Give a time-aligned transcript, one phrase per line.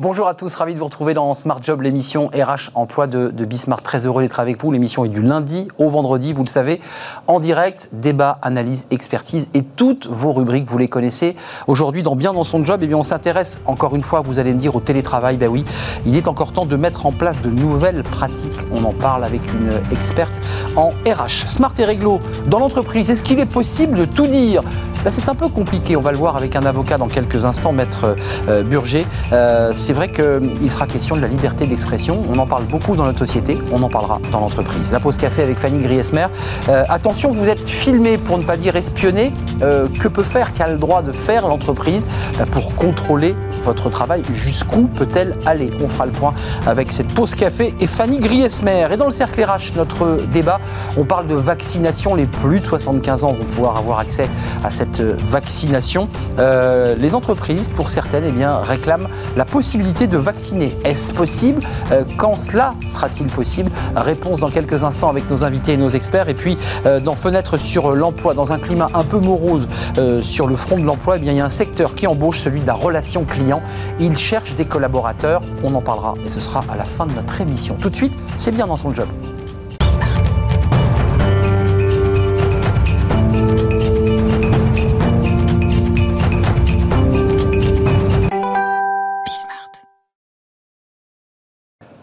[0.00, 3.44] Bonjour à tous, ravi de vous retrouver dans Smart Job, l'émission RH Emploi de, de
[3.44, 3.82] Bismart.
[3.82, 4.70] Très heureux d'être avec vous.
[4.70, 6.80] L'émission est du lundi au vendredi, vous le savez,
[7.26, 11.34] en direct, débat, analyse, expertise et toutes vos rubriques, vous les connaissez.
[11.66, 14.54] Aujourd'hui, dans Bien dans son job, eh bien, on s'intéresse encore une fois, vous allez
[14.54, 15.36] me dire, au télétravail.
[15.36, 15.64] Ben oui,
[16.06, 18.66] il est encore temps de mettre en place de nouvelles pratiques.
[18.70, 20.40] On en parle avec une experte
[20.76, 21.48] en RH.
[21.48, 24.62] Smart et réglo dans l'entreprise, est-ce qu'il est possible de tout dire?
[25.02, 27.72] Ben, C'est un peu compliqué, on va le voir avec un avocat dans quelques instants,
[27.72, 28.14] maître
[28.48, 29.04] euh, Burger.
[29.32, 32.22] Euh, c'est vrai qu'il sera question de la liberté d'expression.
[32.28, 34.92] On en parle beaucoup dans notre société, on en parlera dans l'entreprise.
[34.92, 36.26] La pause café avec Fanny Griesmer.
[36.68, 39.32] Euh, attention, vous êtes filmé, pour ne pas dire espionné.
[39.62, 42.06] Euh, que peut faire, qu'a le droit de faire l'entreprise
[42.38, 44.20] euh, pour contrôler votre travail?
[44.34, 45.70] Jusqu'où peut-elle aller?
[45.82, 46.34] On fera le point
[46.66, 48.88] avec cette pause café et Fanny Griesmer.
[48.92, 50.60] Et dans le cercle RH, notre débat,
[50.98, 52.14] on parle de vaccination.
[52.14, 54.28] Les plus de 75 ans vont pouvoir avoir accès
[54.62, 56.10] à cette vaccination.
[56.36, 60.76] les entreprises, pour certaines, eh bien, réclament la possibilité de vacciner.
[60.84, 61.62] Est-ce possible?
[61.92, 63.70] Euh, Quand cela sera-t-il possible?
[63.94, 66.28] Réponse dans quelques instants avec nos invités et nos experts.
[66.28, 66.56] Et puis,
[66.86, 70.78] euh, dans Fenêtre sur l'emploi, dans un climat un peu morose euh, sur le front
[70.78, 73.62] de l'emploi, eh il y a un secteur qui embauche, celui de la relation client.
[74.00, 75.42] Il cherche des collaborateurs.
[75.62, 77.76] On en parlera et ce sera à la fin de notre émission.
[77.80, 79.08] Tout de suite, c'est bien dans son job.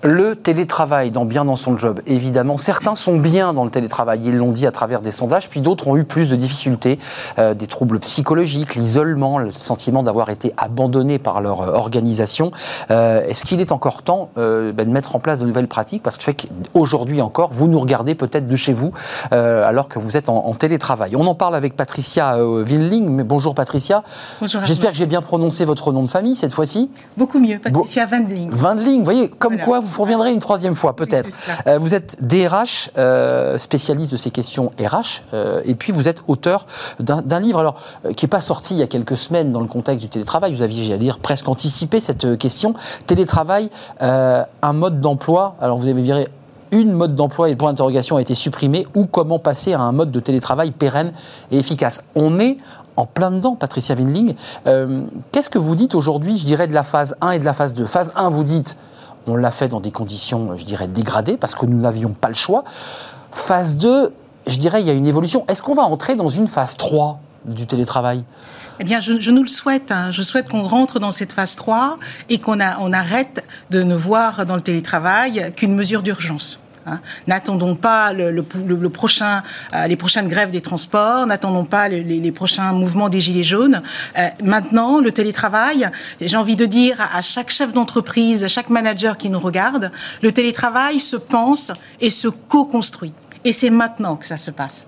[0.05, 2.57] Le télétravail dans bien dans son job, évidemment.
[2.57, 5.87] Certains sont bien dans le télétravail, ils l'ont dit à travers des sondages, puis d'autres
[5.87, 6.99] ont eu plus de difficultés,
[7.39, 12.51] euh, des troubles psychologiques, l'isolement, le sentiment d'avoir été abandonné par leur euh, organisation.
[12.91, 16.03] Euh, Est-ce qu'il est encore temps euh, ben, de mettre en place de nouvelles pratiques?
[16.03, 18.91] Parce que qu'aujourd'hui encore, vous nous regardez peut-être de chez vous,
[19.31, 21.15] alors que vous êtes en, en, télétravail.
[21.15, 23.09] On en parle avec Patricia Winling.
[23.09, 24.03] Mais bonjour Patricia.
[24.39, 24.63] Bonjour.
[24.65, 26.91] J'espère que j'ai bien prononcé votre nom de famille cette fois-ci.
[27.17, 28.51] Beaucoup mieux, Patricia Bo Windling.
[28.53, 29.65] Windling, vous voyez, comme voilà.
[29.65, 31.29] quoi vous reviendrez une troisième fois peut-être.
[31.67, 36.23] Euh, vous êtes DRH, euh, spécialiste de ces questions RH, euh, et puis vous êtes
[36.27, 36.65] auteur
[36.99, 37.75] d'un livre alors
[38.15, 40.53] qui n'est pas sorti il y a quelques semaines dans le contexte du télétravail.
[40.53, 42.73] Vous aviez, j'allais dire, presque anticipé cette question.
[43.07, 43.69] Télétravail,
[44.01, 45.55] euh, un mode d'emploi.
[45.61, 46.27] Alors vous avez viré
[46.71, 49.91] une mode d'emploi et le point d'interrogation a été supprimé ou comment passer à un
[49.91, 51.13] mode de télétravail pérenne
[51.51, 52.03] et efficace?
[52.15, 52.57] On est
[52.97, 54.35] en plein dedans, Patricia Winling.
[54.67, 57.53] Euh, Qu'est-ce que vous dites aujourd'hui, je dirais, de la phase 1 et de la
[57.53, 58.77] phase 2 Phase 1, vous dites
[59.27, 62.35] on l'a fait dans des conditions, je dirais, dégradées, parce que nous n'avions pas le
[62.35, 62.63] choix.
[63.31, 64.13] Phase 2,
[64.47, 65.45] je dirais, il y a une évolution.
[65.47, 68.23] Est-ce qu'on va entrer dans une phase 3 du télétravail?
[68.79, 69.91] Eh bien, je, nous le souhaite.
[69.91, 70.11] Hein.
[70.11, 71.97] Je souhaite qu'on rentre dans cette phase 3
[72.29, 76.59] et qu'on on arrête de ne voir dans le télétravail qu'une mesure d'urgence.
[76.85, 76.99] Hein.
[77.27, 78.41] N'attendons pas le,
[78.89, 83.43] prochain, euh, les prochaines grèves des transports, n'attendons pas les, les, prochains mouvements des Gilets
[83.43, 83.81] jaunes.
[84.17, 85.89] Euh, maintenant, le télétravail,
[86.21, 89.91] j'ai envie de dire à, à chaque chef d'entreprise, à chaque manager qui nous regarde,
[90.21, 93.13] le télétravail se pense et se co-construit.
[93.43, 94.87] Et c'est maintenant que ça se passe.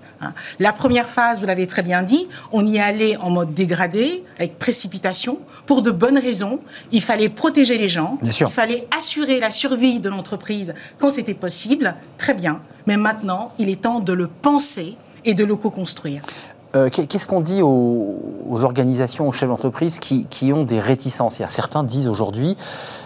[0.58, 4.58] La première phase, vous l'avez très bien dit, on y allait en mode dégradé, avec
[4.58, 6.60] précipitation, pour de bonnes raisons.
[6.92, 11.94] Il fallait protéger les gens, il fallait assurer la survie de l'entreprise quand c'était possible,
[12.16, 12.60] très bien.
[12.86, 16.22] Mais maintenant, il est temps de le penser et de le co-construire.
[16.76, 18.18] Euh, Qu'est-ce qu'on dit aux,
[18.62, 21.40] organisations, aux chefs d'entreprise qui, ont des réticences?
[21.48, 22.56] Certains disent aujourd'hui,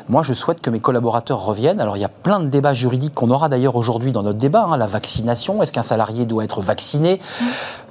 [0.09, 1.81] moi je souhaite que mes collaborateurs reviennent.
[1.81, 4.67] Alors il y a plein de débats juridiques qu'on aura d'ailleurs aujourd'hui dans notre débat.
[4.69, 7.21] Hein, la vaccination, est-ce qu'un salarié doit être vacciné?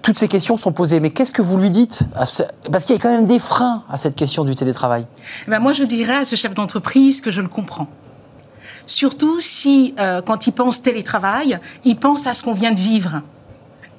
[0.02, 1.00] Toutes ces questions sont posées.
[1.00, 2.44] Mais qu'est-ce que vous lui dites ce...
[2.72, 5.06] Parce qu'il y a quand même des freins à cette question du télétravail.
[5.48, 7.88] Ben moi je dirais à ce chef d'entreprise que je le comprends.
[8.88, 13.22] Surtout si, euh, quand il pense télétravail, il pense à ce qu'on vient de vivre.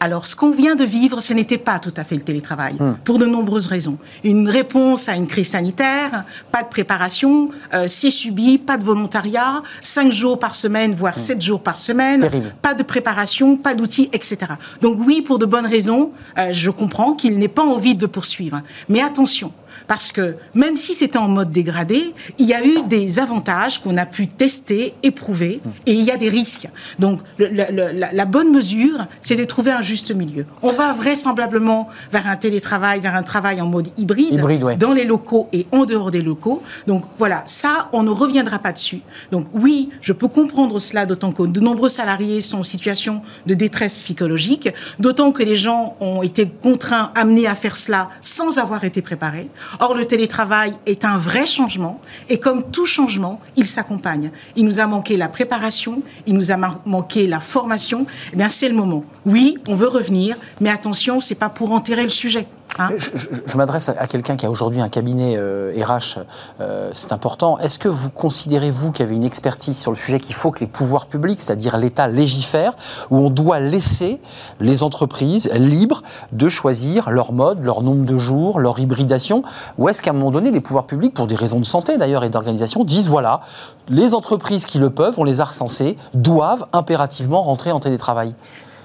[0.04, 2.94] Alors, ce qu'on vient de vivre, ce n'était pas tout à fait le télétravail, mmh.
[3.04, 3.98] pour de nombreuses raisons.
[4.24, 9.62] Une réponse à une crise sanitaire, pas de préparation, euh, c'est subi, pas de volontariat,
[9.80, 11.18] cinq jours par semaine, voire mmh.
[11.18, 12.52] sept jours par semaine, Terrible.
[12.60, 14.38] pas de préparation, pas d'outils, etc.
[14.80, 18.60] Donc oui, pour de bonnes raisons, euh, je comprends qu'il n'ait pas envie de poursuivre.
[18.88, 19.52] Mais attention,
[19.92, 23.98] parce que même si c'était en mode dégradé, il y a eu des avantages qu'on
[23.98, 26.66] a pu tester, éprouver, et il y a des risques.
[26.98, 30.46] Donc le, le, la, la, bonne mesure, c'est de trouver un juste milieu.
[30.62, 34.76] On va vraisemblablement vers un télétravail, vers un travail en mode hybride, hybride ouais.
[34.76, 36.62] dans les locaux et en dehors des locaux.
[36.86, 39.02] Donc voilà, ça, on ne reviendra pas dessus.
[39.30, 43.52] Donc oui, je peux comprendre cela, d'autant que de nombreux salariés sont en situation de
[43.52, 48.84] détresse psychologique, d'autant que les gens ont été contraints, amenés à faire cela sans avoir
[48.84, 49.50] été préparés.
[49.84, 54.30] Or, le télétravail est un vrai changement et comme tout changement, il s'accompagne.
[54.54, 56.56] Il nous a manqué la préparation, il nous a
[56.86, 58.06] manqué la formation.
[58.32, 59.04] Eh bien, c'est le moment.
[59.26, 62.46] Oui, on veut revenir, mais attention, c'est pas pour enterrer le sujet.
[62.78, 66.24] Hein je, m'adresse à, quelqu'un qui a aujourd'hui un cabinet RH, euh,
[66.60, 67.58] euh, c'est important.
[67.58, 70.60] Est-ce que vous considérez, vous, qui avez une expertise sur le sujet, qu'il faut que
[70.60, 72.74] les pouvoirs publics, c'est-à-dire l'État, légifèrent,
[73.10, 74.20] où on doit laisser
[74.60, 76.02] les entreprises libres
[76.32, 79.42] de choisir leur mode, leur nombre de jours, leur hybridation?
[79.76, 82.24] Ou est-ce qu'à un moment donné, les pouvoirs publics, pour des raisons de santé d'ailleurs
[82.24, 83.42] et d'organisation, disent voilà,
[83.88, 88.34] les entreprises qui le peuvent, on les a recensées, doivent impérativement rentrer en télétravail?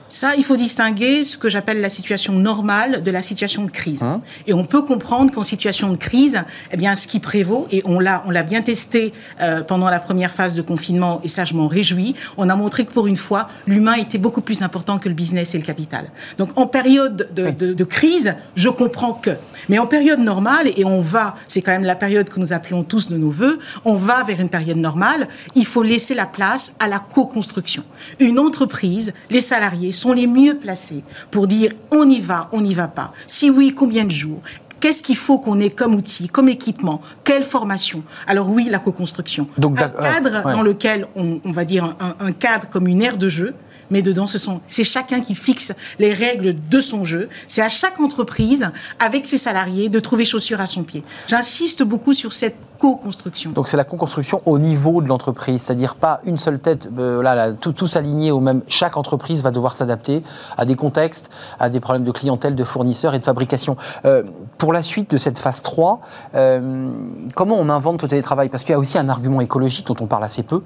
[0.10, 4.04] Ça, il faut distinguer ce que j'appelle la situation normale de la situation de crise.
[4.04, 7.82] Hein et on peut comprendre qu'en situation de crise, eh bien, ce qui prévaut, et
[7.86, 11.46] on l'a, on l'a bien testé euh, pendant la première phase de confinement, et ça,
[11.46, 15.00] je m'en réjouis, on a montré que pour une fois, l'humain était beaucoup plus important
[15.00, 16.10] que le business et le capital.
[16.38, 19.32] Donc, en période de, de, de crise, je comprends que.
[19.70, 22.84] Mais en période normale, et on va, c'est quand même la période que nous appelons
[22.84, 26.76] tous de nos voeux, on va vers une période normale, il faut laisser la place
[26.80, 27.84] à la co-construction.
[28.20, 32.74] Une entreprise, les salariés sont les mieux placés pour dire on y va, on n'y
[32.74, 33.14] va pas.
[33.28, 34.42] Si oui, combien de jours?
[34.80, 37.02] Qu'est-ce qu'il faut qu'on ait comme outil, comme équipement?
[37.24, 38.04] Quelle formation?
[38.28, 39.48] Alors oui, la co-construction.
[39.58, 43.56] Donc, un cadre dans lequel on, va dire un, cadre comme une aire de jeu,
[43.90, 47.30] mais dedans, ce sont, c'est chacun qui fixe les règles de son jeu.
[47.48, 51.04] C'est à chaque entreprise, avec ses salariés, de trouver chaussure à son pied.
[51.28, 53.52] J'insiste beaucoup sur cette co-construction.
[53.52, 57.52] Donc c'est la co-construction au niveau de l'entreprise, c'est-à-dire pas une seule tête, euh, là,
[57.54, 58.62] tout, tous alignés au même.
[58.68, 60.24] Chaque entreprise va devoir s'adapter
[60.58, 61.30] à des contextes,
[61.60, 63.78] à des problèmes de clientèle, de fournisseurs et de fabrication.
[64.06, 64.24] Euh,
[64.58, 66.02] pour la suite de cette phase 3,
[66.36, 66.92] euh,
[67.36, 68.50] comment on invente le télétravail?
[68.50, 70.62] Parce qu'il y a aussi un argument écologique dont on parle assez peu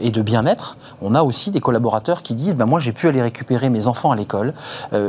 [0.00, 0.76] et de bien-être.
[1.02, 4.10] On a aussi des collaborateurs qui disent ben, Moi, j'ai pu aller récupérer mes enfants
[4.10, 4.54] à l'école,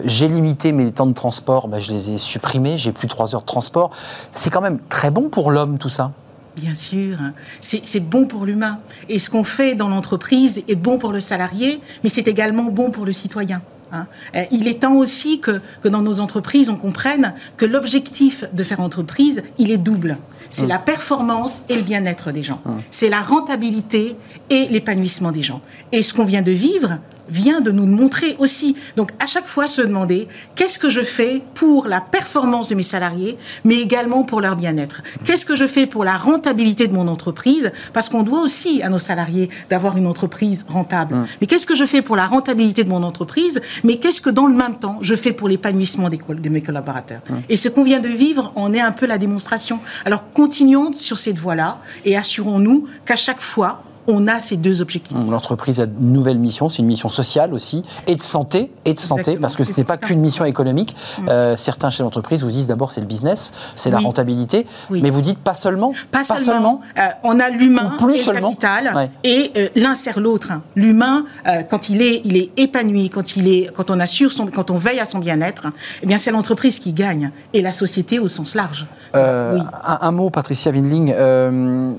[0.06, 3.42] j'ai limité mes temps de transport, ben, je les ai supprimés, j'ai plus trois heures
[3.42, 3.92] de transport.
[4.34, 6.12] C'est quand même très bon pour l'homme tout ça.
[6.56, 7.18] Bien sûr,
[7.62, 8.80] c'est bon pour l'humain.
[9.10, 12.92] Et ce qu'on fait dans l'entreprise est bon pour le salarié, mais c'est également bon
[12.92, 13.62] pour le citoyen.
[13.92, 14.08] Hein.
[14.36, 18.64] Euh, il est temps aussi que, que, dans nos entreprises, on comprenne que l'objectif de
[18.64, 20.18] faire entreprise, il est double.
[20.56, 20.70] C'est mmh.
[20.70, 22.62] la performance et le bien-être des gens.
[22.64, 22.72] Mmh.
[22.90, 24.16] C'est la rentabilité
[24.50, 25.62] et l'épanouissement des gens.
[25.92, 28.76] Et ce qu'on vient de vivre, vient de nous montrer aussi.
[28.96, 32.84] Donc à chaque fois se demander qu'est-ce que je fais pour la performance de mes
[32.84, 35.02] salariés, mais également pour leur bien-être?
[35.26, 37.72] Qu'est-ce que je fais pour la rentabilité de mon entreprise?
[37.94, 41.16] Parce qu'on doit aussi à nos salariés d'avoir une entreprise rentable.
[41.16, 41.28] Mmh.
[41.42, 43.60] Mais qu'est-ce que je fais pour la rentabilité de mon entreprise?
[43.84, 47.22] Mais qu'est-ce que dans le même temps je fais pour l'épanouissement de mes collaborateurs?
[47.50, 49.80] Et ce qu'on vient de vivre en est un peu la démonstration.
[50.06, 55.18] Alors continuons sur cette voie-là et assurons-nous qu'à chaque fois on a ces deux objectifs.
[55.30, 59.00] L'entreprise a une nouvelle mission, c'est une mission sociale aussi, et de santé, et de
[59.00, 60.96] santé, parce que ce n'est pas qu'une mission économique.
[61.20, 61.30] Mm.
[61.30, 65.22] Euh, certains chefs d'entreprise vous disent d'abord c'est le business, c'est la rentabilité, mais vous
[65.22, 65.94] dites pas seulement.
[66.12, 66.82] Pas, seulement.
[66.98, 70.54] Euh, on a l'humain et le capital, et euh, l'un sert l'autre.
[70.76, 71.26] L'humain,
[71.70, 74.78] quand il est, il est épanoui, quand il est, quand on assure son, quand on
[74.78, 75.68] veille à son bien-être,
[76.02, 78.86] eh bien c'est l'entreprise qui gagne, et la société au sens large.
[79.14, 81.14] un, mot, Patricia Windling,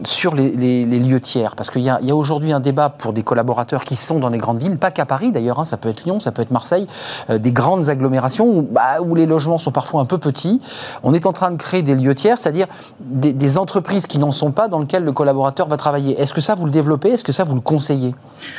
[0.05, 2.89] sur les, les lieux tiers, parce qu'il y a il y a aujourd'hui un débat
[2.89, 5.77] pour des collaborateurs qui sont dans les grandes villes, pas qu'à Paris d'ailleurs, hein, ça
[5.77, 6.87] peut être Lyon, ça peut être Marseille,
[7.31, 10.61] euh, des grandes agglomérations bah, où, les logements sont parfois un peu petits.
[11.03, 12.67] On est en train de créer des lieux tiers, c'est-à-dire
[13.01, 16.21] des, entreprises qui n'en sont pas dans lesquelles le collaborateur va travailler.
[16.21, 17.11] Est-ce que ça, vous le développez?
[17.11, 18.15] Est-ce que ça, vous le conseillez?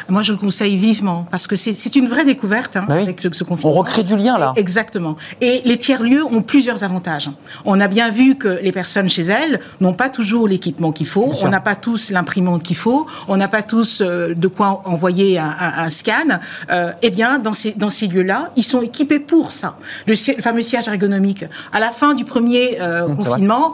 [0.09, 3.31] Moi, je le conseille vivement, parce que c'est une vraie découverte hein, bah avec ce,
[3.31, 4.53] ce On recrée du lien là.
[4.55, 5.15] Exactement.
[5.41, 7.29] Et les tiers-lieux ont plusieurs avantages.
[7.65, 11.33] On a bien vu que les personnes chez elles n'ont pas toujours l'équipement qu'il faut,
[11.43, 15.37] on n'a pas tous l'imprimante qu'il faut, on n'a pas tous euh, de quoi envoyer
[15.37, 16.39] un, scan,
[16.71, 19.77] euh, eh bien, dans ces, dans ces lieux-là, ils sont équipés pour ça.
[20.05, 21.45] Le, fameux siège ergonomique.
[21.71, 23.73] À la fin du premier euh, confinement,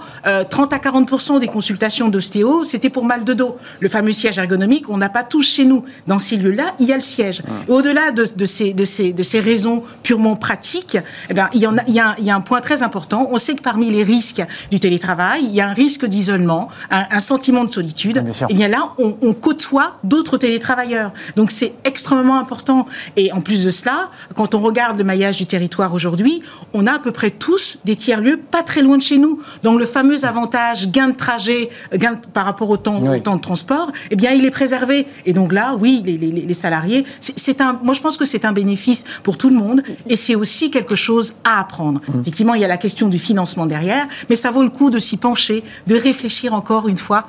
[0.49, 3.57] 30 à 40% des consultations d'ostéo, c'était pour mal de dos.
[3.79, 5.83] Le fameux siège ergonomique, on n'a pas tous chez nous.
[6.07, 7.41] Dans ces lieux-là, il y a le siège.
[7.41, 7.71] Mmh.
[7.71, 10.97] Au-delà de, de, ces, de, ces, de ces raisons purement pratiques,
[11.29, 12.83] eh bien, il, y en a, il, y a, il y a un point très
[12.83, 13.27] important.
[13.31, 17.19] On sait que parmi les risques du télétravail, il y a un risque d'isolement, un,
[17.19, 18.17] sentiment de solitude.
[18.17, 21.11] et eh bien là, on, on côtoie d'autres télétravailleurs.
[21.35, 22.87] Donc c'est extrêmement important.
[23.17, 26.41] Et en plus de cela, quand on regarde le maillage du territoire aujourd'hui,
[26.73, 29.41] on a à peu près tous des tiers-lieux pas très loin de chez nous.
[29.61, 33.41] Donc le fameux avantage gain de trajet, gain par rapport au temps, au temps de
[33.41, 35.07] transport, eh bien il est préservé.
[35.25, 38.45] Et donc là, oui, les, les, les salariés, c'est un, moi je pense que c'est
[38.45, 41.99] un bénéfice pour tout le monde et c'est aussi quelque chose à apprendre.
[42.07, 42.21] Mmh.
[42.21, 44.99] Effectivement, il y a la question du financement derrière, mais ça vaut le coup de
[44.99, 47.25] s'y pencher, de réfléchir encore une fois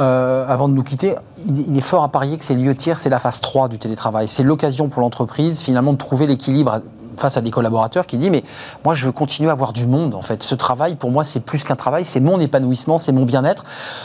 [0.00, 1.14] Euh, avant de nous quitter,
[1.46, 4.28] il, est fort à parier que ces lieux tiers, c'est la phase 3 du télétravail.
[4.28, 6.80] C'est l'occasion pour l'entreprise finalement de trouver l'équilibre
[7.16, 8.44] face à des collaborateurs qui dit mais
[8.84, 10.42] moi je veux continuer à avoir du monde en fait.
[10.42, 13.64] Ce travail pour moi c'est plus qu'un travail, c'est mon épanouissement, c'est mon bien-être.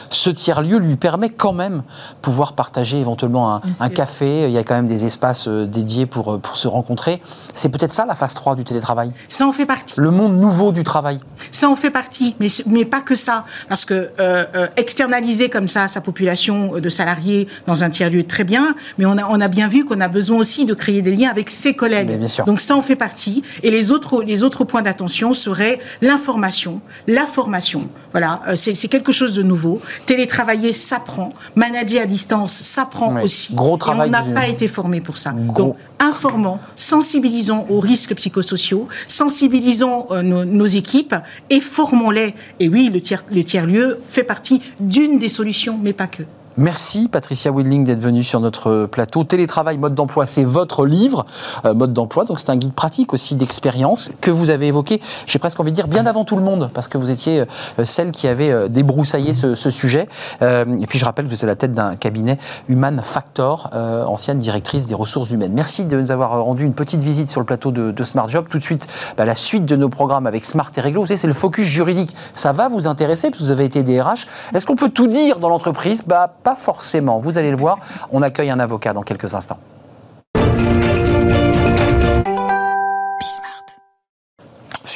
[0.09, 1.83] Ce tiers lieu lui permet quand même
[2.21, 4.43] pouvoir partager éventuellement un, café.
[4.43, 7.21] Il y a quand même des espaces euh, dédiés pour euh, pour se rencontrer.
[7.53, 9.11] C'est peut-être ça la phase 3 du télétravail?
[9.29, 9.95] Ça en fait partie.
[9.97, 11.19] Le monde nouveau du travail.
[11.51, 15.87] Ça en fait partie, mais mais pas que ça, parce que euh, externaliser comme ça
[15.87, 19.47] sa population de salariés dans un tiers lieu très bien, mais on a on a
[19.47, 22.17] bien vu qu'on a besoin aussi de créer des liens avec ses collègues.
[22.17, 22.45] bien sûr.
[22.45, 23.43] Donc ça en fait partie.
[23.63, 27.89] Et les autres, les autres points d'attention seraient l'information, la formation.
[28.11, 29.81] Voilà, euh, c'est quelque chose de nouveau.
[30.05, 33.53] Télétravailler s'apprend, manager à distance s'apprend aussi.
[33.53, 34.07] Gros travail.
[34.07, 35.31] Et on n'a pas été formé pour ça.
[35.31, 41.15] Donc informant, sensibilisons aux risques psychosociaux, sensibilisons euh, nos, nos, équipes
[41.49, 42.33] et formons-les.
[42.59, 46.23] Et oui, le tiers, le tiers lieu fait partie d'une des solutions, mais pas que.
[46.59, 49.23] Merci Patricia Willing d'être venue sur notre plateau.
[49.23, 51.27] Télétravail, mode d'emploi, c'est votre livre,
[51.65, 52.25] euh, mode d'emploi.
[52.25, 55.75] Donc c'est un guide pratique aussi d'expérience que vous avez évoqué, j'ai presque envie de
[55.75, 58.69] dire, bien avant tout le monde, parce que vous étiez euh, celle qui avait euh,
[58.69, 60.07] débroussaillé ce, sujet.
[60.41, 64.39] et puis je rappelle que vous êtes à la tête d'un cabinet Human Factor, ancienne
[64.39, 65.51] directrice des ressources humaines.
[65.53, 68.45] Merci de nous avoir rendu une petite visite sur le plateau de, Smart Job.
[68.49, 68.87] Tout de suite,
[69.17, 71.01] bah, la suite de nos programmes avec Smart et Réglo.
[71.01, 72.15] Vous savez, c'est le focus juridique.
[72.33, 74.27] Ça va vous intéresser, parce que vous avez été DRH.
[74.53, 76.03] Est-ce qu'on peut tout dire dans l'entreprise?
[76.07, 77.19] Bah, pas forcément.
[77.19, 77.77] Vous allez le voir,
[78.09, 79.59] on accueille un avocat dans quelques instants.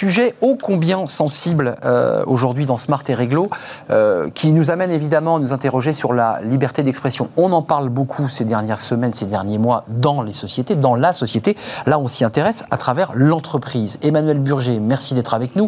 [0.02, 3.52] Sujet ô combien sensible euh, aujourd'hui dans Smart et Réglo,
[3.92, 7.30] euh, qui nous amène évidemment à nous interroger sur la liberté d'expression.
[7.38, 11.14] On en parle beaucoup ces dernières semaines, ces derniers mois dans les sociétés, dans la
[11.14, 11.56] société.
[11.86, 14.00] Là, on s'y intéresse à travers l'entreprise.
[14.02, 15.68] Emmanuel Burger, merci d'être avec nous.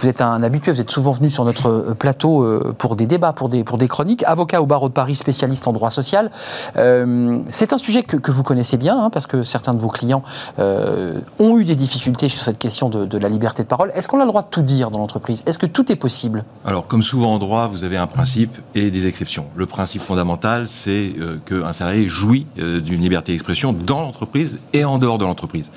[0.00, 2.44] Vous êtes un habitué, vous êtes souvent venu sur notre euh, plateau
[2.78, 4.24] pour des débats, pour des, pour des chroniques.
[4.26, 6.32] Avocat au barreau de Paris, spécialiste en droit social.
[6.74, 10.24] C'est un sujet que, vous connaissez bien, hein, parce que certains de vos clients
[10.58, 14.28] ont eu des difficultés sur cette question de, de la liberté Est-ce qu'on a le
[14.28, 15.42] droit de tout dire dans l'entreprise?
[15.46, 16.44] Est-ce que tout est possible?
[16.64, 19.46] Alors, comme souvent en droit, vous avez un principe et des exceptions.
[19.56, 24.84] Le principe fondamental, c'est euh, qu'un salarié jouit euh, d'une liberté d'expression dans l'entreprise et
[24.84, 25.70] en dehors de l'entreprise.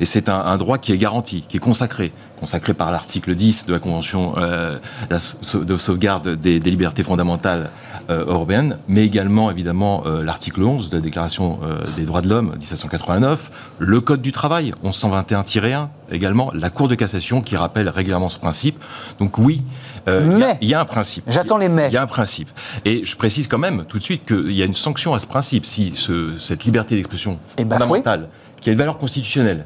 [0.00, 3.72] Et c'est un, droit qui est garanti, qui est consacré, consacré par l'article 10 de
[3.72, 4.78] la Convention euh,
[5.10, 7.70] de sauvegarde des, libertés fondamentales
[8.10, 11.60] euh, européennes, mais également évidemment euh, l'article 11 de la Déclaration
[11.96, 17.40] des droits de l'homme 1789, le Code du travail 1121-1 également, la Cour de cassation
[17.40, 18.82] qui rappelle régulièrement ce principe.
[19.18, 19.62] Donc oui,
[20.06, 21.24] il y, a un principe.
[21.28, 21.88] J'attends les mais.
[21.88, 22.48] Il y a un principe.
[22.84, 25.26] Et je précise quand même tout de suite qu'il y a une sanction à ce
[25.26, 25.66] principe.
[25.66, 28.28] Si ce, cette liberté d'expression fondamentale,
[28.60, 29.64] qui a une valeur constitutionnelle,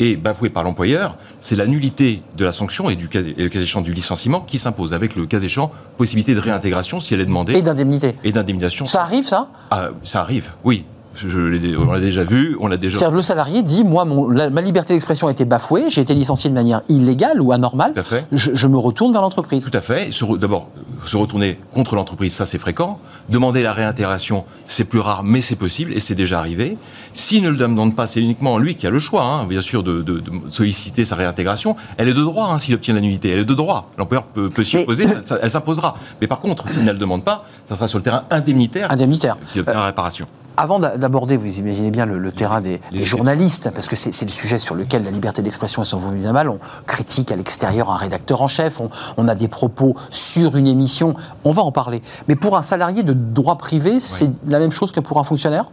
[0.00, 3.80] et bafoué par l'employeur, c'est la nullité de la sanction et, du, le cas échéant
[3.82, 7.54] du licenciement qui s'impose, avec le cas échéant possibilité de réintégration si elle est demandée.
[7.54, 8.16] Et d'indemnité.
[8.24, 8.86] Et d'indemnisation.
[8.86, 9.48] Ça arrive, ça?
[9.70, 10.84] Ah, Ça arrive, oui.
[11.16, 13.10] Je, on l'a déjà vu, on l'a déjà.
[13.10, 16.54] Le salarié dit moi, mon, ma liberté d'expression a été bafouée, j'ai été licencié de
[16.54, 17.92] manière illégale ou anormale.
[17.92, 18.26] Tout à fait.
[18.32, 19.68] Je, me retourne vers l'entreprise.
[19.70, 20.10] Tout à fait.
[20.38, 20.70] D'abord,
[21.06, 22.98] se retourner contre l'entreprise, ça c'est fréquent.
[23.28, 26.76] Demander la réintégration, c'est plus rare, mais c'est possible et c'est déjà arrivé.
[27.14, 29.82] S'il ne le demande pas, c'est uniquement lui qui a le choix, hein, bien sûr,
[29.82, 30.04] de,
[30.48, 31.76] solliciter sa réintégration.
[31.96, 33.30] Elle est de droit hein, s'il obtient la nullité.
[33.30, 33.90] Elle est de droit.
[33.98, 35.04] L'employeur peut, s'y opposer,
[35.42, 35.96] elle s'imposera.
[36.20, 38.90] Mais par contre, s'il ne le demande pas, ça sera sur le terrain indemnitaire.
[38.90, 39.36] Indemnitaire.
[39.52, 40.26] Qui obtient la réparation.
[40.56, 44.74] Avant d'aborder, vous imaginez bien le, terrain des, journalistes, parce que c'est le sujet sur
[44.74, 46.48] lequel la liberté d'expression est souvent mise à mal.
[46.48, 48.80] On critique à l'extérieur un rédacteur en chef,
[49.16, 52.02] on, a des propos sur une émission, on va en parler.
[52.28, 55.66] Mais pour un salarié de droit privé, c'est la même chose que pour un fonctionnaire?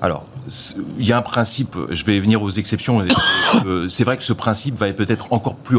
[0.00, 0.24] Alors,
[0.98, 3.04] il y a un principe, je vais venir aux exceptions.
[3.64, 5.78] Euh, c'est vrai que ce principe va être peut-être encore plus,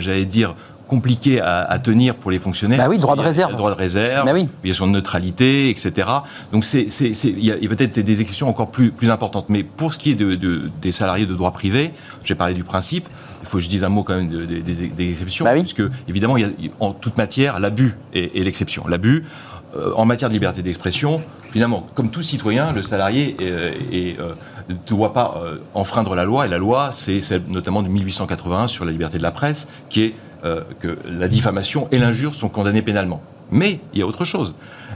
[0.00, 0.54] j'allais dire,
[0.92, 2.76] compliqué à, tenir pour les fonctionnaires.
[2.76, 3.56] Bah oui, droit de réserve.
[3.56, 4.46] Droit de réserve, bah oui.
[4.62, 6.06] de neutralité, etc.
[6.52, 9.46] Donc il y a, peut-être des exceptions encore plus, plus importantes.
[9.48, 11.92] Mais pour ce qui est de, des salariés de droit privé,
[12.24, 13.08] j'ai parlé du principe,
[13.40, 16.42] il faut que je dise un mot quand même des exceptions, bah puisque évidemment, il
[16.42, 18.84] y a, en toute matière, l'abus est, l'exception.
[18.86, 19.24] L'abus,
[19.74, 24.34] euh, en matière de liberté d'expression, finalement, comme tout citoyen, le salarié est, euh,
[24.68, 28.66] ne doit pas euh, enfreindre la loi, et la loi, c'est celle notamment de 1881
[28.66, 32.48] sur la liberté de la presse, qui est euh, que la diffamation et l'injure sont
[32.48, 33.22] condamnées pénalement.
[33.50, 34.54] Mais il y a autre chose.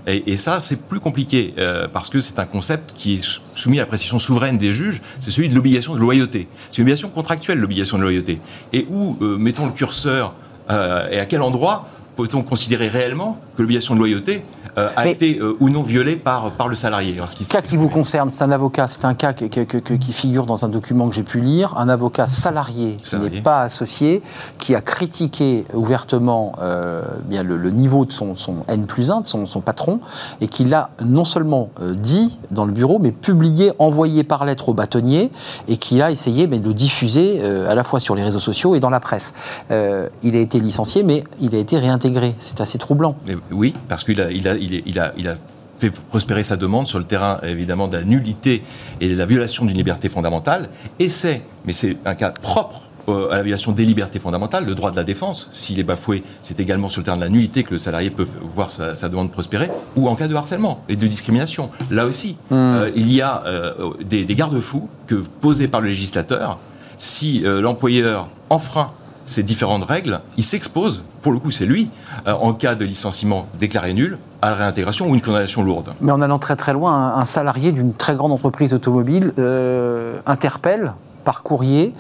[0.09, 3.83] Et, ça, c'est plus compliqué, euh, parce que c'est un concept qui est soumis à
[3.83, 6.47] la précision souveraine des juges, c'est celui de l'obligation de loyauté.
[6.71, 8.41] C'est une obligation contractuelle, l'obligation de loyauté.
[8.73, 10.35] Et où euh, mettons le curseur
[10.69, 14.43] et à quel endroit peut-on considérer réellement que l'obligation de loyauté
[14.78, 17.88] euh, a été euh, ou non violée par, par le salarié Le cas qui vous
[17.88, 21.40] concerne, c'est un avocat, c'est un cas qui figure dans un document que j'ai pu
[21.40, 24.23] lire, un avocat salarié, qui n'est pas associé,
[24.59, 29.26] qui a critiqué ouvertement euh, bien le, niveau de son, son, N plus 1, de
[29.26, 30.00] son, son patron,
[30.42, 34.75] et qui l'a non seulement dit dans le bureau, mais publié, envoyé par lettre au
[34.75, 35.30] bâtonnier,
[35.68, 38.80] et qui a essayé mais, de diffuser à la fois sur les réseaux sociaux et
[38.80, 39.33] dans la presse.
[39.71, 42.35] il a été licencié, mais il a été réintégré.
[42.38, 43.16] C'est assez troublant.
[43.50, 44.66] oui, parce qu'il a, il a il,
[44.99, 45.37] a,
[45.79, 48.63] fait prospérer sa demande sur le terrain évidemment de la nullité
[49.01, 50.71] et de la violation d'une liberté fondamentale.
[50.99, 54.75] Et c'est, mais c'est un cas propre euh, à la violation des libertés fondamentales, le
[54.75, 57.63] droit de la défense, s'il est bafoué, c'est également sur le terrain de la nullité
[57.63, 61.07] que le salarié peut voir sa, demande prospérer, ou en cas de harcèlement et de
[61.07, 61.71] discrimination.
[61.93, 62.55] Là aussi, hmm.
[62.55, 64.89] euh, il y a euh, des, des garde-fous
[65.41, 66.59] posés par le législateur.
[66.99, 68.91] Si l'employeur enfreint
[69.27, 71.91] ces différentes règles, il s'expose, pour le coup c'est lui,
[72.25, 75.95] en cas de licenciement déclaré nul, à la réintégration ou une condamnation lourde?
[76.00, 80.93] Mais en allant très très loin, un, salarié d'une très grande entreprise automobile euh, interpelle
[81.25, 81.93] par courrier,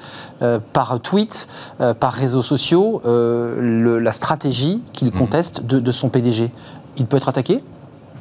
[0.42, 1.48] euh, par tweet,
[1.98, 5.14] par réseaux sociaux, la stratégie qu'il mhm.
[5.14, 6.50] conteste de, de son PDG.
[6.96, 7.62] Il peut être attaqué?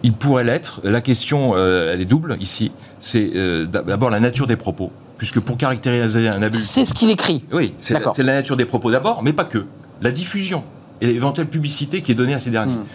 [0.04, 0.82] Il pourrait l'être.
[0.84, 2.72] La question, elle est double ici.
[3.02, 3.32] C'est
[3.68, 6.58] d'abord la nature des propos puisque pour caractériser un abus...
[6.58, 7.44] C'est ce qu'il écrit.
[7.52, 9.66] Oui, c'est la, nature des propos d'abord, mais pas que.
[10.02, 10.64] La diffusion
[11.02, 12.76] et l'éventuelle publicité qui est donnée à ces derniers.
[12.76, 12.86] Hmm.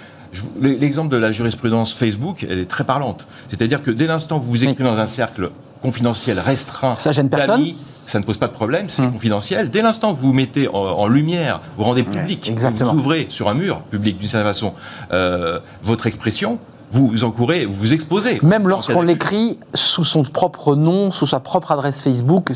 [0.61, 3.27] L'exemple de la jurisprudence Facebook, elle est très parlante.
[3.49, 5.51] C'est-à-dire que dès l'instant où vous vous exprimez dans un cercle
[5.83, 7.65] confidentiel restreint, ça gêne personne.
[8.07, 9.13] Ça ne pose pas de problème, c'est hmm.
[9.13, 9.71] confidentiel.
[9.71, 13.83] Dès l'instant où vous mettez en, lumière, vous rendez public, vous ouvrez sur un mur
[13.83, 14.75] public d'une certaine façon
[15.13, 16.59] euh, votre expression,
[16.93, 18.41] vous encourez, vous vous exposez.
[18.43, 22.53] Même lorsqu'on l'écrit sous son propre nom, sous sa propre adresse Facebook,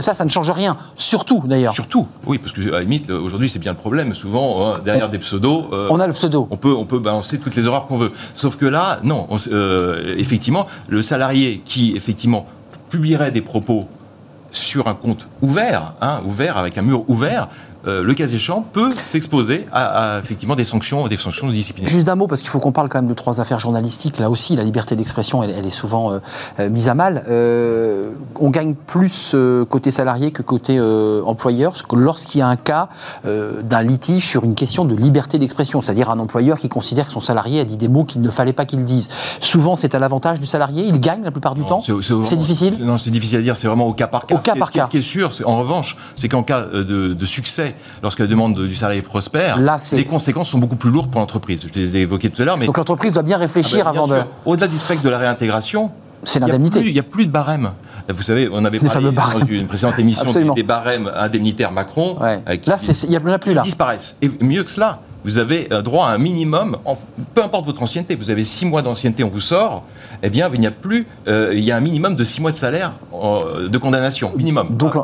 [0.00, 0.76] ça, ça ne change rien.
[0.96, 1.72] Surtout, d'ailleurs.
[1.72, 4.14] Surtout, oui, parce que à la limite, aujourd'hui, c'est bien le problème.
[4.14, 6.48] Souvent, hein, derrière des pseudos, euh, on a le pseudo.
[6.50, 8.12] On peut, on peut balancer toutes les horreurs qu'on veut.
[8.34, 9.28] Sauf que là, non.
[9.52, 12.46] Euh, effectivement, le salarié qui, effectivement,
[12.90, 13.86] publierait des propos
[14.52, 17.48] sur un compte ouvert, hein, ouvert avec un mur ouvert,
[17.86, 21.90] euh, le cas échéant, peut s'exposer à, effectivement des sanctions, des sanctions disciplinaires.
[21.90, 24.18] Juste un mot, parce qu'il faut qu'on parle quand même de trois affaires journalistiques.
[24.18, 26.18] Là aussi, la liberté d'expression, elle, est souvent euh,
[26.58, 27.24] euh, mise à mal.
[27.28, 29.34] on gagne plus
[29.68, 30.80] côté salarié que côté
[31.24, 32.88] employeur, lorsqu'il y a un cas
[33.24, 37.20] d'un litige sur une question de liberté d'expression, c'est-à-dire un employeur qui considère que son
[37.20, 39.08] salarié a dit des mots qu'il ne fallait pas qu'il dise.
[39.40, 40.84] Souvent, c'est à l'avantage du salarié.
[40.86, 41.80] Il gagne la plupart du temps.
[41.80, 42.74] C'est difficile.
[42.80, 43.56] Non, c'est difficile à dire.
[43.56, 44.34] C'est vraiment au cas par cas.
[44.34, 44.86] Au cas par cas.
[44.86, 48.76] Ce qui est sûr, en revanche, c'est qu'en cas de succès lorsque la demande du
[48.76, 49.58] salarié prospère,
[49.92, 51.66] les conséquences sont beaucoup plus lourdes pour l'entreprise.
[51.72, 52.58] Je les ai évoquées tout à l'heure.
[52.58, 54.20] Donc l'entreprise doit bien réfléchir ah bah, avant de.
[54.44, 55.90] Au-delà du spectre de la réintégration,
[56.22, 56.80] c'est l'indemnité.
[56.80, 57.70] Il n'y a, plus de barème.
[58.08, 62.16] Vous savez, on avait parlé dans une précédente émission des, barèmes indemnitaires Macron.
[62.20, 63.62] Là, il n'y en a plus là.
[63.62, 64.16] Ils disparaissent.
[64.22, 66.76] Et mieux que cela, vous avez droit à un minimum,
[67.34, 69.82] peu importe votre ancienneté, vous avez six mois d'ancienneté, on vous sort,
[70.22, 72.52] eh bien, il n'y a plus, euh, il y a un minimum de six mois
[72.52, 74.94] de salaire euh, de condamnation, minimum, Donc,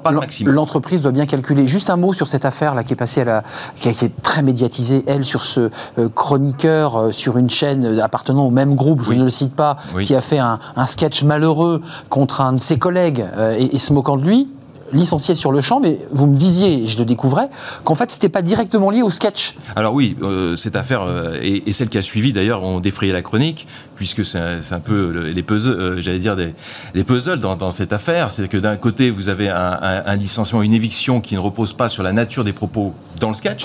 [0.47, 1.67] L'entreprise doit bien calculer.
[1.67, 3.43] Juste un mot sur cette affaire là qui est passée à la,
[3.75, 8.77] qui, été très médiatisée, elle, sur ce euh, chroniqueur sur une chaîne appartenant au même
[8.77, 12.61] groupe, je ne le cite pas, qui a fait un, sketch malheureux contre un de
[12.61, 13.25] ses collègues
[13.59, 14.49] et se moquant de lui
[14.93, 17.49] licencié sur le champ, mais vous me disiez, je le découvrais,
[17.85, 19.57] qu'en fait, c'était pas directement lié au sketch.
[19.77, 23.23] Alors oui, euh, cette affaire, euh, et, celle qui a suivi d'ailleurs, ont défrayé la
[23.23, 26.55] chronique, puisque c'est un, peu les puzzles, euh, j'allais dire, des,
[26.95, 28.31] les puzzles dans, cette affaire.
[28.31, 32.03] C'est que d'un côté, vous avez un licenciement, une éviction qui ne repose pas sur
[32.03, 33.65] la nature des propos dans le sketch,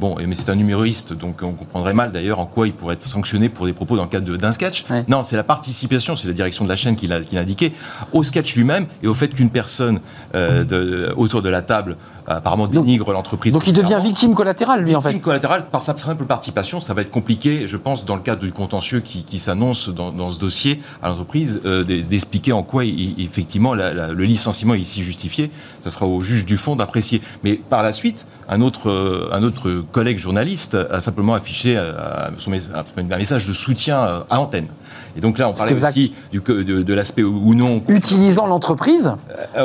[0.00, 3.04] Bon, mais c'est un humoriste, donc on comprendrait mal d'ailleurs en quoi il pourrait être
[3.04, 4.84] sanctionné pour des propos dans le cadre d'un sketch.
[5.08, 7.72] Non, c'est la participation, c'est la direction de la chaîne qui l'a indiqué,
[8.12, 10.00] au sketch lui-même et au fait qu'une personne
[10.34, 13.52] euh, autour de la table apparemment dénigre l'entreprise.
[13.52, 15.10] Donc il devient victime collatérale, lui, en fait.
[15.10, 16.80] Victime collatérale par sa simple participation.
[16.80, 20.38] Ça va être compliqué, je pense, dans le cadre du contentieux qui, s'annonce dans, ce
[20.38, 25.50] dossier à l'entreprise, euh, d'expliquer en quoi, effectivement, le licenciement est ici justifié.
[25.82, 27.20] Ça sera au juge du fond d'apprécier.
[27.42, 31.92] Mais par la suite, un autre, euh, un autre collègue journaliste a simplement affiché euh,
[32.28, 34.68] un message de soutien à antenne.
[35.16, 37.82] Et donc là, on parlait aussi du, de, l'aspect ou non.
[37.88, 39.12] Utilisant l'entreprise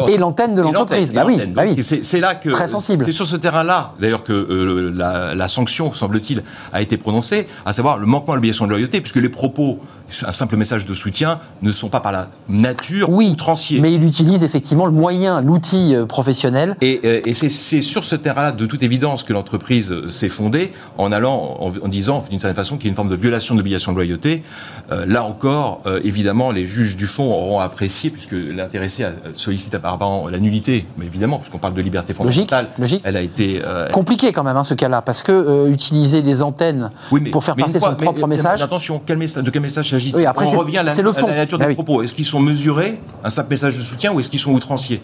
[0.08, 1.14] et l'antenne de l'entreprise.
[1.14, 1.84] Bah oui, bah oui.
[1.84, 2.50] C'est là que.
[2.50, 3.04] Très sensible.
[3.04, 7.98] C'est sur ce terrain-là, d'ailleurs, que la, la, sanction, semble-t-il, a été prononcée, à savoir
[7.98, 9.80] le manquement à l'obligation de loyauté, puisque les propos
[10.26, 13.80] un simple message de soutien, ne sont pas par la nature oui, outranciers.
[13.80, 16.76] Mais il utilise effectivement le moyen, l'outil euh, professionnel.
[16.82, 20.72] Et, euh, et c'est sur ce terrain-là, de toute évidence, que l'entreprise euh, s'est fondée
[20.98, 23.56] en allant, en, en disant d'une certaine façon qu'il y a une forme de violation
[23.56, 24.44] de l'obligation de loyauté.
[24.92, 30.28] Euh, là encore, euh, évidemment, les juges du fond auront apprécié, puisque l'intéressé sollicite apparemment
[30.28, 32.66] la nullité, mais évidemment, puisqu'on parle de liberté fondamentale.
[32.78, 33.02] Logique, logique.
[33.06, 33.62] Elle a été.
[33.64, 37.44] Euh, Compliqué quand même, hein, ce cas-là, parce que utiliser les antennes oui, mais, pour
[37.44, 38.62] faire mais passer fois, son propre mais, message.
[38.62, 41.28] Attention, quel message, de quel message oui, après, On revient à la, le fond.
[41.28, 41.76] à la nature bah des oui.
[41.76, 42.02] propos.
[42.02, 45.02] Est-ce qu'ils sont mesurés, un simple message de soutien, ou est-ce qu'ils sont outranciers?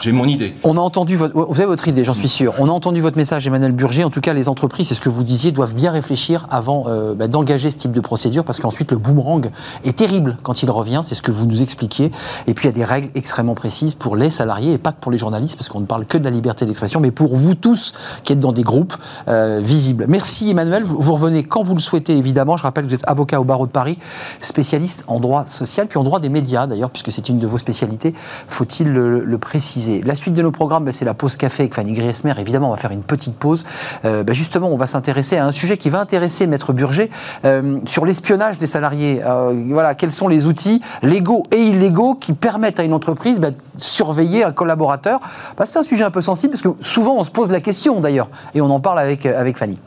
[0.00, 0.54] J'ai mon idée.
[0.64, 2.54] On a entendu vous avez votre idée, j'en suis sûr.
[2.58, 4.04] On a entendu votre message, Emmanuel Burger.
[4.04, 7.14] En tout cas, les entreprises, c'est ce que vous disiez, doivent bien réfléchir avant euh,
[7.14, 9.50] bah, d'engager ce type de procédure, parce qu'ensuite le boomerang
[9.84, 11.00] est terrible quand il revient.
[11.04, 12.10] C'est ce que vous nous expliquiez.
[12.46, 15.00] Et puis il y a des règles extrêmement précises pour les salariés et pas que
[15.00, 17.54] pour les journalistes, parce qu'on ne parle que de la liberté d'expression, mais pour vous
[17.54, 18.94] tous qui êtes dans des groupes
[19.28, 20.06] euh, visibles.
[20.08, 20.82] Merci Emmanuel.
[20.84, 22.56] Vous, revenez quand vous le souhaitez, évidemment.
[22.56, 23.96] Je rappelle que vous êtes avocat au barreau de Paris,
[24.40, 27.58] spécialiste en droit social, puis en droit des médias d'ailleurs, puisque c'est une de vos
[27.58, 28.12] spécialités.
[28.48, 29.83] Faut-il le préciser?
[30.04, 32.34] La suite de nos programme, ben, c'est la pause café avec Fanny Griesmer.
[32.38, 33.64] Évidemment, on va faire une petite pause.
[34.04, 37.10] Euh, ben justement, on va s'intéresser à un sujet qui va intéresser Maître Burger
[37.44, 39.22] euh, sur l'espionnage des salariés.
[39.24, 43.50] Euh, voilà, quels sont les outils légaux et illégaux qui permettent à une entreprise ben,
[43.50, 45.20] de surveiller un collaborateur?
[45.64, 48.28] C'est un sujet un peu sensible parce que souvent on se pose la question d'ailleurs
[48.54, 49.78] et on en parle avec Fanny.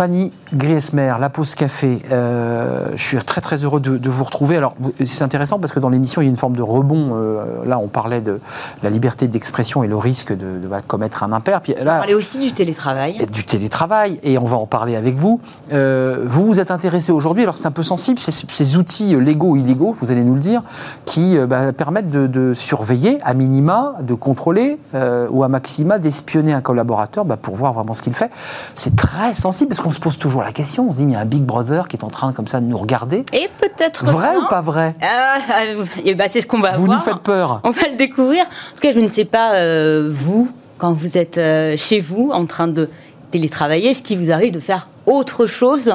[0.00, 2.00] Fanny Griesmer, La Pause Café.
[2.10, 4.56] Euh, je suis très très heureux de, de vous retrouver.
[4.56, 7.10] Alors c'est intéressant parce que dans l'émission il y a une forme de rebond.
[7.12, 8.40] Euh, là on parlait de
[8.82, 11.60] la liberté d'expression et le risque de, de, de, commettre un impair.
[11.60, 13.26] Puis là, on parlait aussi du télétravail.
[13.30, 15.38] Du télétravail et on va en parler avec vous.
[15.74, 17.42] Euh, vous vous êtes intéressé aujourd'hui.
[17.42, 20.40] Alors c'est un peu sensible ces, ces, outils légaux ou illégaux, vous allez nous le
[20.40, 20.62] dire,
[21.04, 26.62] qui bah, permettent de, de, surveiller à minima, de contrôler ou à maxima d'espionner un
[26.62, 28.30] collaborateur bah, pour voir vraiment ce qu'il fait.
[28.76, 30.88] C'est très sensible parce qu'on se pose toujours la question.
[30.88, 32.46] On se dit, mais il y a un Big Brother qui est en train comme
[32.46, 33.24] ça de nous regarder.
[33.32, 34.42] Et peut-être vrai non.
[34.42, 34.94] ou pas vrai?
[35.02, 36.98] Euh, bah, C'est ce qu'on va Vous voir.
[36.98, 37.60] nous faites peur.
[37.64, 38.42] On va le découvrir.
[38.42, 40.48] En tout cas, je ne sais pas euh, vous
[40.78, 42.88] quand vous êtes euh, chez vous en train de
[43.30, 45.92] télétravailler, ce qui vous arrive de faire autre chose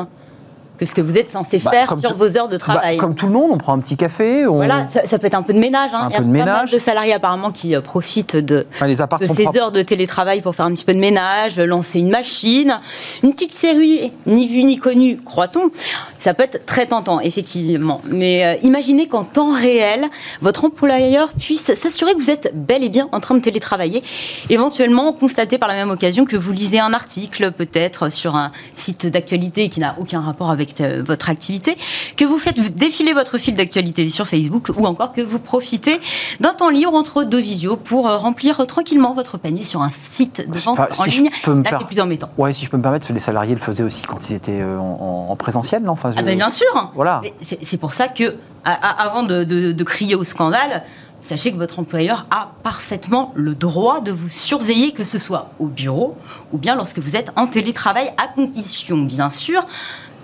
[0.78, 2.98] que ce que vous êtes censé bah, faire sur vos heures de travail.
[2.98, 4.46] Bah, comme tout le monde, on prend un petit café.
[4.46, 4.56] On...
[4.56, 5.92] Voilà, ça, ça, peut être un peu de ménage.
[5.94, 6.04] Hein.
[6.04, 6.58] Un Il y a peu de pas ménage.
[6.64, 9.60] mal de salariés apparemment qui euh, profitent de, enfin, les de ces propres.
[9.60, 12.80] heures de télétravail pour faire un petit peu de ménage, lancer une machine,
[13.24, 15.72] une petite série, ni vue ni connue, croit-on.
[16.18, 18.02] Ça peut être très tentant, effectivement.
[18.08, 20.06] Mais euh, imaginez qu'en temps réel,
[20.42, 24.04] votre employeur puisse s'assurer que vous êtes bel et bien en train de télétravailler.
[24.50, 29.08] Éventuellement, constater par la même occasion que vous lisez un article, peut-être sur un site
[29.08, 31.78] d'actualité qui n'a aucun rapport avec euh, votre activité
[32.18, 36.00] que vous faites défiler votre fil d'actualité sur Facebook ou encore que vous profitez
[36.40, 40.50] d'un temps libre entre deux visios pour euh, remplir tranquillement votre panier sur un site
[40.50, 41.30] de vente enfin, en si ligne.
[41.48, 42.30] Là, c'est plus embêtant.
[42.38, 44.80] Ouais, si je peux me permettre, les salariés le faisaient aussi quand ils étaient euh,
[44.80, 45.94] en, en, présentiel, non?
[45.94, 46.18] Enfin, je...
[46.20, 47.22] Ah ben bien sûr Voilà.
[47.42, 50.84] C'est pour ça que, à, à, avant de, de, de crier au scandale,
[51.22, 55.66] sachez que votre employeur a parfaitement le droit de vous surveiller, que ce soit au
[55.66, 56.16] bureau
[56.54, 59.66] ou bien lorsque vous êtes en télétravail, à condition, bien sûr,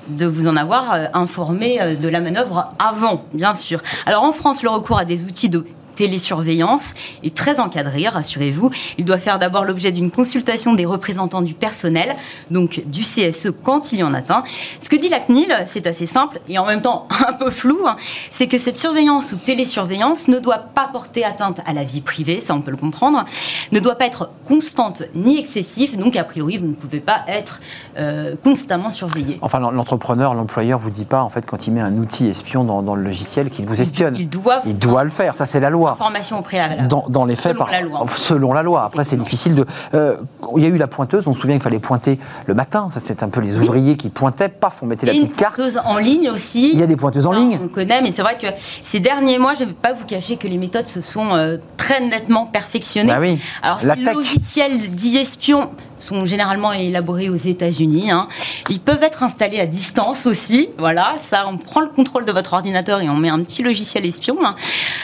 [0.07, 3.81] de vous en avoir euh, informé euh, de la manœuvre avant, bien sûr.
[4.05, 8.71] Alors en France, le recours à des outils de télésurveillance est très encadré, rassurez-vous.
[8.97, 12.15] Il doit faire d'abord l'objet d'une consultation des représentants du personnel,
[12.49, 14.43] donc du CSE quand il y en a un.
[14.79, 17.79] Ce que dit la CNIL, c'est assez simple et en même temps un peu flou,
[17.85, 17.97] hein,
[18.29, 22.39] c'est que cette surveillance ou télésurveillance ne doit pas porter atteinte à la vie privée,
[22.39, 23.25] ça on peut le comprendre,
[23.71, 27.61] ne doit pas être constante ni excessive, donc a priori vous ne pouvez pas être
[27.97, 29.39] euh, constamment surveillé.
[29.41, 32.81] Enfin l'entrepreneur, l'employeur vous dit pas en fait quand il met un outil espion dans,
[32.81, 34.15] dans le logiciel qu'il vous espionne.
[34.17, 35.80] Il doit, il doit le faire, ça c'est la loi.
[35.89, 36.87] Information au préalable.
[36.87, 38.05] Dans, dans les faits, selon par, la loi.
[38.15, 38.83] Selon la loi.
[38.83, 39.65] Après, c'est difficile de.
[39.93, 40.17] Euh,
[40.55, 41.27] il y a eu la pointeuse.
[41.27, 42.89] On se souvient qu'il fallait pointer le matin.
[42.91, 43.97] Ça, c'est un peu les ouvriers oui.
[43.97, 44.49] qui pointaient.
[44.49, 45.55] Paf, on mettait Et la petite carte.
[45.55, 46.71] pointeuse en ligne aussi.
[46.73, 47.59] Il y a des pointeuses en ligne.
[47.63, 48.47] On connaît, mais c'est vrai que
[48.83, 51.57] ces derniers mois, je ne vais pas vous cacher que les méthodes se sont euh,
[51.77, 53.11] très nettement perfectionnées.
[53.11, 53.39] Bah oui.
[53.63, 55.71] Alors, la ces logiciels dits espions
[56.03, 58.11] sont généralement élaborés aux États-Unis.
[58.11, 58.27] Hein.
[58.69, 60.69] Ils peuvent être installés à distance aussi.
[60.77, 64.05] Voilà, ça, on prend le contrôle de votre ordinateur et on met un petit logiciel
[64.05, 64.37] espion.
[64.43, 64.55] Hein.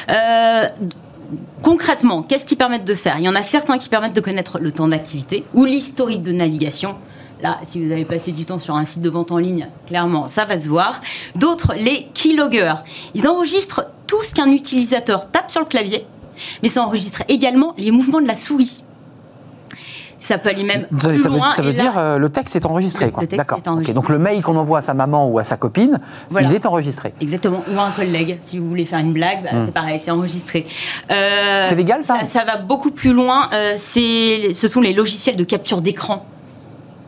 [0.10, 0.68] Euh,
[1.62, 3.16] concrètement, qu'est-ce qu'ils permettent de faire?
[3.20, 6.32] Il y en a certains qui permettent de connaître le temps d'activité ou l'historique de
[6.32, 6.96] navigation.
[7.42, 10.28] Là, si vous avez passé du temps sur un site de vente en ligne, clairement,
[10.28, 11.02] ça va se voir.
[11.36, 12.84] D'autres, les keyloggers.
[13.14, 16.06] Ils enregistrent tout ce qu'un utilisateur tape sur le clavier,
[16.64, 18.84] mais ça enregistre également les mouvements de la souris.
[20.20, 21.50] Ça peut aller même ça, plus ça loin.
[21.50, 23.22] Veut, ça veut là, dire euh, le texte est enregistré, le, quoi.
[23.22, 23.92] Le texte est enregistré.
[23.92, 23.94] Okay.
[23.94, 26.00] Donc le mail qu'on envoie à sa maman ou à sa copine,
[26.30, 26.48] voilà.
[26.48, 27.14] il est enregistré.
[27.22, 27.64] Exactement.
[27.74, 29.66] Ou à un collègue, si vous voulez faire une blague, bah, mmh.
[29.66, 30.66] c'est pareil, c'est enregistré.
[31.12, 33.50] Euh, c'est légal ça, ça, ça va beaucoup plus loin.
[33.54, 36.26] Euh, ce sont les logiciels de capture d'écran.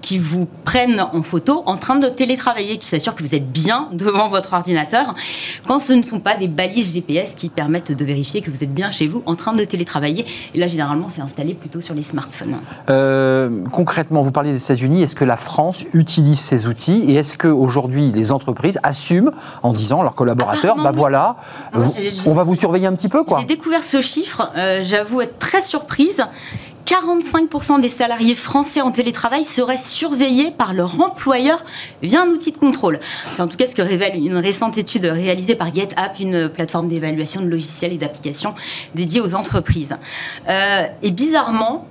[0.02, 3.90] Qui vous prennent en photo en train de télétravailler, qui s'assurent que vous êtes bien
[3.92, 5.16] devant votre ordinateur,
[5.68, 8.74] quand ce ne sont pas des balises GPS qui permettent de vérifier que vous êtes
[8.74, 10.26] bien chez vous en train de télétravailler.
[10.54, 12.58] Et là, généralement, c'est installé plutôt sur les smartphones.
[12.90, 15.04] Euh, concrètement, vous parliez des États-Unis.
[15.04, 19.32] Est-ce que la France utilise ces outils et est-ce qu'aujourd'hui les entreprises assument
[19.64, 21.38] en disant à leurs collaborateurs, bah voilà,
[22.26, 24.52] on va vous surveiller un petit peu quoi J'ai découvert ce chiffre.
[24.56, 26.24] Euh, j'avoue être très surprise.
[26.90, 31.64] 45% des salariés français en télétravail seraient surveillés par leur employeur
[32.02, 33.00] via un outil de contrôle.
[33.24, 36.88] C'est en tout cas ce que révèle une récente étude réalisée par GetApp, une plateforme
[36.88, 38.56] d'évaluation de logiciels et d'applications
[38.96, 39.98] dédiée aux entreprises.
[40.48, 41.88] Euh, et bizarrement,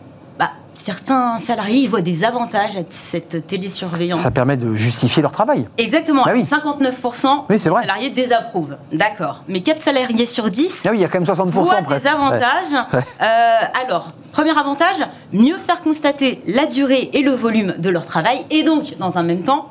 [0.79, 4.21] certains salariés voient des avantages à cette télésurveillance.
[4.21, 5.69] Ça permet de justifier leur travail.
[5.77, 6.25] Exactement.
[6.25, 8.77] 59% des salariés désapprouvent.
[8.93, 9.43] D'accord.
[9.49, 12.07] Mais 4 salariés sur 10 ah oui, il y a quand même 60% voient des
[12.07, 12.75] avantages.
[12.95, 14.97] Euh, alors, premier avantage,
[15.33, 19.23] mieux faire constater la durée et le volume de leur travail et donc, dans un
[19.23, 19.71] même temps,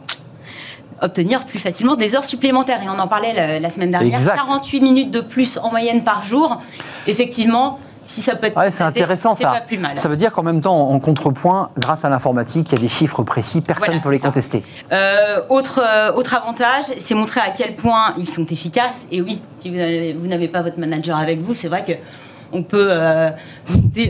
[1.01, 2.81] obtenir plus facilement des heures supplémentaires.
[2.83, 6.61] Et on en parlait la, semaine dernière, 48 minutes de plus en moyenne par jour.
[7.07, 9.51] Effectivement, si ça peut être c'est intéressant ça.
[9.51, 9.97] Pas plus mal.
[9.97, 12.89] Ça veut dire qu'en même temps, en contrepoint, grâce à l'informatique, il y a des
[12.89, 14.63] chiffres précis, personne ne peut les contester.
[14.91, 19.07] Euh, autre, euh, autre avantage, c'est montrer à quel point ils sont efficaces.
[19.11, 21.93] Et oui, si vous n'avez pas votre manager avec vous, c'est vrai que
[22.51, 23.29] on peut euh,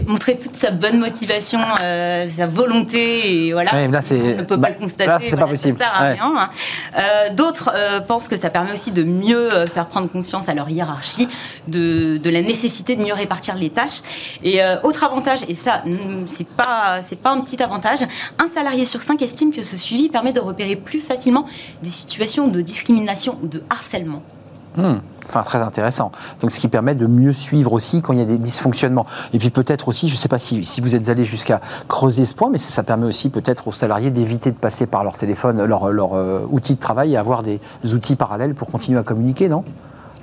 [0.08, 4.70] montrer toute sa bonne motivation, euh, sa volonté, et voilà, on ne peut pas bah,
[4.70, 5.28] le constater.
[5.30, 5.78] c'est pas possible.
[5.78, 6.18] Ça sert à rien.
[6.22, 6.50] Hein.
[6.98, 7.72] Euh, d'autres
[8.08, 11.28] pensent que ça permet aussi de mieux faire prendre conscience à leur hiérarchie
[11.68, 14.02] de, la nécessité de mieux répartir les tâches.
[14.44, 15.84] Et autre avantage, et ça,
[16.28, 18.00] c'est pas c'est pas un petit avantage,
[18.40, 21.46] un salarié sur cinq estime que ce suivi permet de repérer plus facilement
[21.82, 24.24] des situations de discrimination ou de harcèlement.
[24.76, 24.98] Hmm.
[25.28, 26.12] Enfin, très intéressant.
[26.40, 29.06] Donc, ce qui permet de mieux suivre aussi quand il y a des dysfonctionnements.
[29.34, 32.26] Et puis, peut-être aussi, je ne sais pas si, si, vous êtes allé jusqu'à creuser
[32.26, 35.64] ce point, mais ça, permet aussi peut-être aux salariés d'éviter de passer par leur téléphone,
[35.66, 37.60] leur, leur euh, outil de travail et avoir des
[37.94, 39.64] outils parallèles pour continuer à communiquer, non?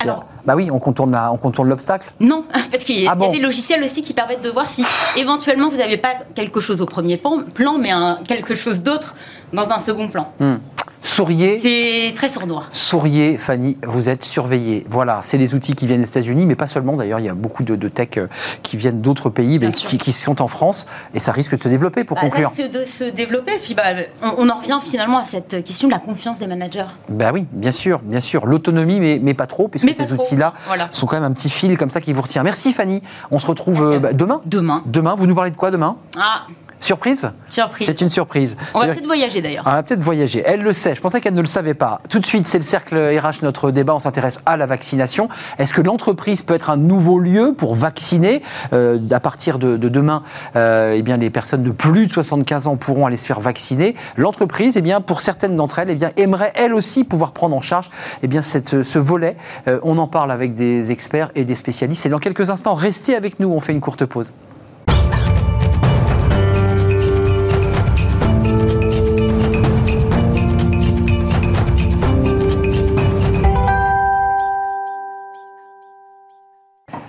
[0.00, 3.40] Alors, bah oui, on contourne, on contourne l'obstacle Non, parce qu'il y, a ah des
[3.40, 4.84] logiciels aussi qui permettent de voir si
[5.16, 9.14] éventuellement vous n'avez pas quelque chose au premier plan, mais un, quelque chose d'autre
[9.52, 10.32] dans un second plan.
[10.40, 10.56] Hmm.
[11.04, 11.58] Souriez.
[11.58, 12.64] C'est très sournois.
[12.72, 14.86] Souriez, Fanny, vous êtes surveillée.
[14.88, 17.20] Voilà, c'est les outils qui viennent des États-Unis, mais pas seulement d'ailleurs.
[17.20, 18.26] Il y a beaucoup de, tech euh,
[18.62, 22.04] qui viennent d'autres pays, mais qui, sont en France, et ça risque de se développer
[22.04, 22.50] pour bah, conclure.
[22.56, 23.82] Ça risque de se développer, puis bah,
[24.38, 26.86] on, en revient finalement à cette question de la confiance des managers.
[27.10, 28.46] Ben oui, bien sûr, bien sûr.
[28.46, 30.54] L'autonomie, mais, mais, pas trop, puisque ces outils-là
[30.90, 32.42] sont quand même un petit fil comme ça qui vous retient.
[32.42, 33.02] Merci Fanny.
[33.30, 34.40] On se retrouve euh, demain.
[34.46, 34.82] Demain.
[34.86, 35.16] Demain.
[35.16, 35.96] Vous nous parlez de quoi demain?
[36.18, 36.46] Ah.
[36.80, 37.86] Surprise Surprise.
[37.86, 38.56] C'est une surprise.
[38.74, 39.64] On va peut-être voyager d'ailleurs.
[39.66, 40.42] On va peut-être voyager.
[40.44, 40.94] Elle le sait.
[40.94, 42.00] Je pensais qu'elle ne le savait pas.
[42.08, 43.94] Tout de suite, c'est le cercle RH, notre débat.
[43.94, 45.28] On s'intéresse à la vaccination.
[45.58, 50.22] Est-ce que l'entreprise peut être un nouveau lieu pour vacciner euh, À partir de, demain,
[50.56, 53.94] euh, eh bien, les personnes de plus de 75 ans pourront aller se faire vacciner?
[54.16, 57.62] L'entreprise, eh bien, pour certaines d'entre elles, eh bien, aimerait elle aussi pouvoir prendre en
[57.62, 57.90] charge
[58.22, 59.36] eh bien, cette, ce volet.
[59.68, 62.06] Euh, on en parle avec des experts et des spécialistes.
[62.06, 63.48] Et dans quelques instants, restez avec nous.
[63.48, 64.32] On fait une courte pause.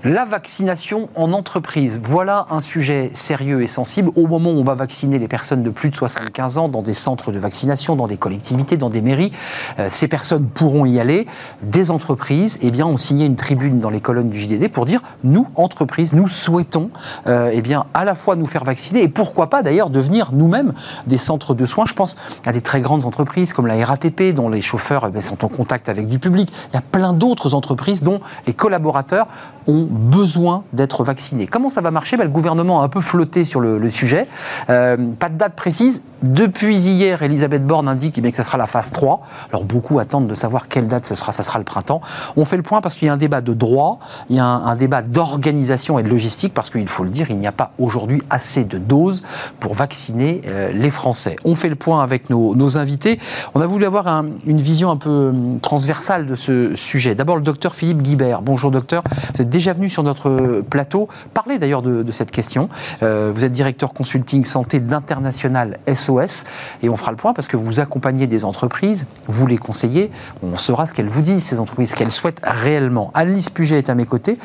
[0.06, 4.12] La vaccination en entreprise, voilà un sujet sérieux et sensible.
[4.16, 6.94] Au moment où on va vacciner les personnes de plus de 75 ans dans des
[6.94, 9.32] centres de vaccination, dans des collectivités, dans des mairies,
[9.80, 11.26] euh, ces personnes pourront y aller.
[11.64, 15.02] Des entreprises, eh bien, ont signé une tribune dans les colonnes du JDD pour dire
[15.24, 16.92] nous, entreprises, nous souhaitons,
[17.26, 20.74] euh, eh bien, à la fois nous faire vacciner et pourquoi pas d'ailleurs devenir nous-mêmes
[21.08, 21.86] des centres de soins.
[21.88, 22.16] Je pense
[22.46, 25.90] à des très grandes entreprises comme la RATP, dont les chauffeurs eh sont en contact
[25.90, 26.54] avec du public.
[26.72, 29.26] Il y a plein d'autres entreprises dont les collaborateurs
[29.68, 31.48] ont besoin d'être vaccinés.
[31.48, 32.18] Comment ça va marcher?
[32.18, 34.28] Ben, Le gouvernement a un peu flotté sur le, sujet.
[34.70, 36.02] Euh, pas de date précise.
[36.24, 39.22] Depuis hier, Elisabeth Borne indique eh que ça sera la phase 3.
[39.52, 41.32] Alors beaucoup attendent de savoir quelle date ce sera.
[41.32, 42.02] Ça sera le printemps.
[42.36, 44.00] On fait le point parce qu'il y a un débat de droit,
[44.30, 47.38] il y a un, débat d'organisation et de logistique parce qu'il faut le dire, il
[47.38, 49.24] n'y a pas aujourd'hui assez de doses
[49.60, 51.36] pour vacciner euh, les Français.
[51.46, 53.20] On fait le point avec nos, invités.
[53.54, 54.08] On a voulu avoir
[54.46, 57.14] une vision un peu hum, transversale de ce sujet.
[57.14, 58.42] D'abord le docteur Philippe Guibert.
[58.42, 59.04] Bonjour docteur.
[59.36, 61.08] Vous êtes déjà venu sur notre plateau.
[61.34, 62.68] Parlez d'ailleurs de, cette question.
[63.04, 66.44] Euh, vous êtes directeur consulting santé d'International SOS
[66.84, 70.12] et on fera le point parce que vous accompagnez des entreprises, vous les conseillez,
[70.44, 73.12] on saura ce qu'elles vous disent, ces entreprises, ce qu'elles souhaitent réellement.
[73.14, 74.38] Annelise Puget est à mes côtés.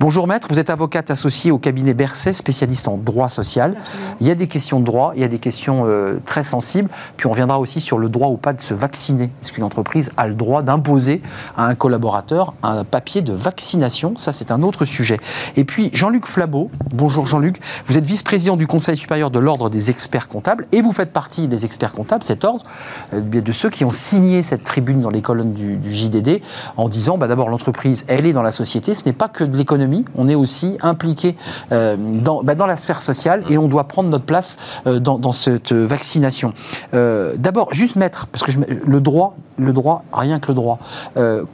[0.00, 3.74] Bonjour maître, vous êtes avocate associée au cabinet Berset, spécialiste en droit social.
[4.20, 6.90] Il y a des questions de droit, il y a des questions euh, très sensibles,
[7.16, 9.30] puis on reviendra aussi sur le droit ou pas de se vacciner.
[9.42, 11.22] Est-ce qu'une entreprise a le droit d'imposer
[11.56, 14.12] à un collaborateur un papier de vaccination?
[14.18, 15.18] Ça, c'est un autre sujet.
[15.56, 19.90] Et puis Jean-Luc Flabot, bonjour Jean-Luc, vous êtes vice-président du Conseil supérieur de l'Ordre des
[19.90, 22.64] experts comptables et vous faites partie des experts comptables, cet ordre,
[23.14, 26.40] euh, de ceux qui ont signé cette tribune dans les colonnes du, JDD
[26.76, 29.56] en disant bah, d'abord l'entreprise, elle est dans la société, ce n'est pas que de
[29.56, 31.36] l'économie, on est aussi impliqué
[31.72, 35.18] euh, dans, bah, dans, la sphère sociale et on doit prendre notre place euh, dans,
[35.18, 36.52] dans, cette vaccination.
[36.92, 40.78] d'abord, juste mettre, parce que je, le droit, le droit, rien que le droit.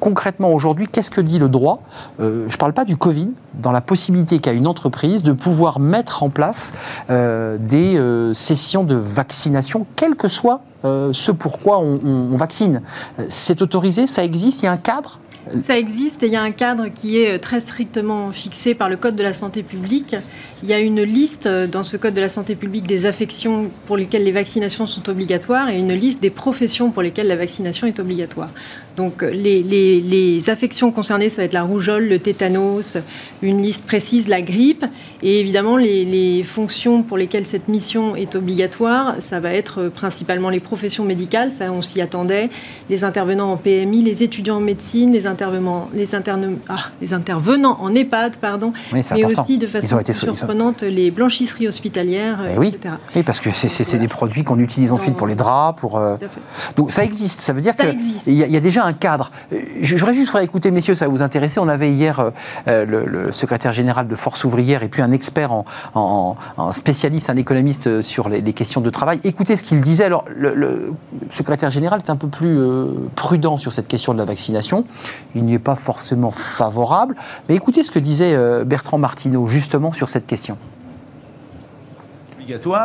[0.00, 1.82] concrètement aujourd'hui, qu'est-ce que dit le droit?
[2.18, 6.22] Je ne parle pas du Covid, dans la possibilité qu'a une entreprise de pouvoir mettre
[6.22, 6.72] en place
[7.08, 8.00] des
[8.34, 12.82] sessions de vaccination, quel que soit euh, ce pourquoi on, on vaccine.
[13.30, 15.18] C'est autorisé, ça existe, il y a un cadre?
[15.62, 18.96] Ça existe et il y a un cadre qui est très strictement fixé par le
[18.96, 20.16] Code de la santé publique.
[20.62, 23.98] Il y a une liste dans ce Code de la santé publique des affections pour
[23.98, 28.00] lesquelles les vaccinations sont obligatoires et une liste des professions pour lesquelles la vaccination est
[28.00, 28.48] obligatoire.
[28.96, 32.96] Donc les, les, affections concernées, ça va être la rougeole, le tétanos,
[33.42, 34.84] une liste précise, la grippe,
[35.22, 40.60] et évidemment les, fonctions pour lesquelles cette mission est obligatoire, ça va être principalement les
[40.60, 42.50] professions médicales, ça on s'y attendait,
[42.90, 47.78] les intervenants en PMI, les étudiants en médecine, les intervenants, les, interne, ah, les intervenants
[47.80, 52.68] en EHPAD, pardon, mais aussi de façon surprenante les blanchisseries hospitalières, eh oui.
[52.68, 52.94] etc.
[53.16, 55.98] Oui, parce que c'est des produits qu'on utilise ensuite pour les draps, pour.
[55.98, 56.16] Euh,
[56.76, 59.30] donc ça existe, ça veut dire qu'il y, y, a déjà un cadre.
[59.80, 61.60] J'aurais juste faire écouter, messieurs, ça va vous intéresser.
[61.60, 62.30] On avait hier euh,
[62.68, 65.50] euh, le, secrétaire général de Force ouvrière et puis un expert
[65.94, 66.36] en,
[66.72, 69.20] spécialiste, un économiste euh, sur les, questions de travail.
[69.24, 70.04] Écoutez ce qu'il disait.
[70.04, 70.92] Alors, le,
[71.30, 72.58] secrétaire général est un peu plus
[73.16, 74.84] prudent sur cette question de la vaccination.
[75.34, 77.16] Il n'y est pas forcément favorable.
[77.48, 80.56] Mais écoutez ce que disait Bertrand Martineau justement sur cette question.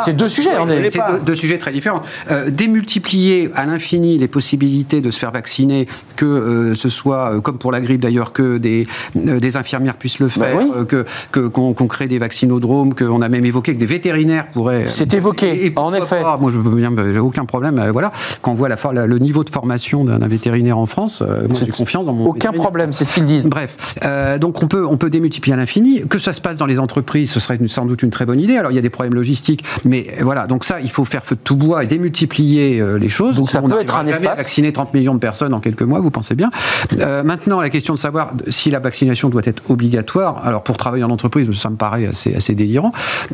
[0.03, 0.89] C'est deux sujets, on est.
[0.89, 2.01] C'est deux, sujets très différents.
[2.31, 7.41] Euh, démultiplier à l'infini les possibilités de se faire vacciner, que euh, ce soit, euh,
[7.41, 10.87] comme pour la grippe d'ailleurs, que des, des infirmières puissent le bah faire,
[11.31, 14.87] que qu'on crée des vaccinodromes, qu'on a même évoqué que des vétérinaires pourraient.
[14.87, 16.21] C'est évoqué, en effet.
[16.39, 17.89] moi, je bien, j'ai aucun problème.
[17.91, 21.67] voilà, quand on voit la, le niveau de formation d'un vétérinaire en France, moi, j'ai
[21.67, 22.25] confiance dans mon.
[22.25, 23.47] Aucun problème, c'est ce qu'ils disent.
[23.47, 23.95] Bref,
[24.39, 26.01] donc on peut on peut démultiplier à l'infini.
[26.07, 28.57] Que ça se passe dans les entreprises, ce serait sans doute une très bonne idée.
[28.57, 29.48] Alors il y a des problèmes logistiques
[29.85, 33.09] mais voilà, donc ça, il faut faire feu de tout bois et démultiplier euh, les
[33.09, 33.35] choses.
[33.35, 34.37] Donc ça peut être un espace.
[34.37, 36.51] Vacciner 30 millions de personnes en quelques mois, vous pensez bien.
[36.99, 40.45] Euh, maintenant, la question de savoir si la vaccination doit être obligatoire.
[40.45, 42.91] Alors pour travailler en entreprise, ça me paraît assez, assez délirant.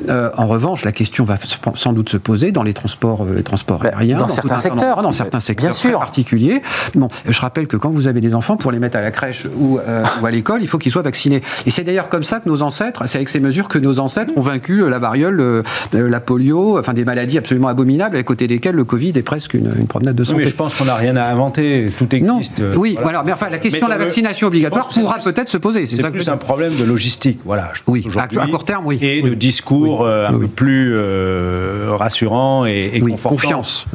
[0.10, 1.38] Euh, en revanche, la question va
[1.76, 5.12] sans doute se poser dans les transports, les transports bah, aériens, dans, certains secteurs, dans
[5.12, 6.00] certains secteurs bien sûr.
[6.00, 6.62] particuliers.
[6.96, 9.48] Bon, je rappelle que quand vous avez des enfants, pour les mettre à la crèche
[9.58, 9.80] ou,
[10.22, 11.42] ou à l'école, il faut qu'ils soient vaccinés.
[11.66, 14.34] Et c'est d'ailleurs comme ça que nos ancêtres, c'est avec ces mesures que nos ancêtres
[14.36, 15.64] ont vaincu la variole,
[16.08, 19.88] la polio, enfin des maladies absolument abominables, à côté desquelles le Covid est presque une,
[19.88, 20.44] promenade de santé.
[20.44, 22.60] mais je pense qu'on n'a rien à inventer, tout existe.
[22.60, 22.72] Non.
[22.78, 23.24] Oui, voilà.
[23.24, 25.86] Mais enfin, la question de la vaccination obligatoire pourra peut-être se poser.
[25.88, 27.72] C'est plus un problème de logistique, voilà.
[27.88, 28.98] oui, à, court terme, oui.
[29.02, 33.02] Et de discours euh, un peu plus euh, rassurant et, et.
[33.02, 33.86] Confiance.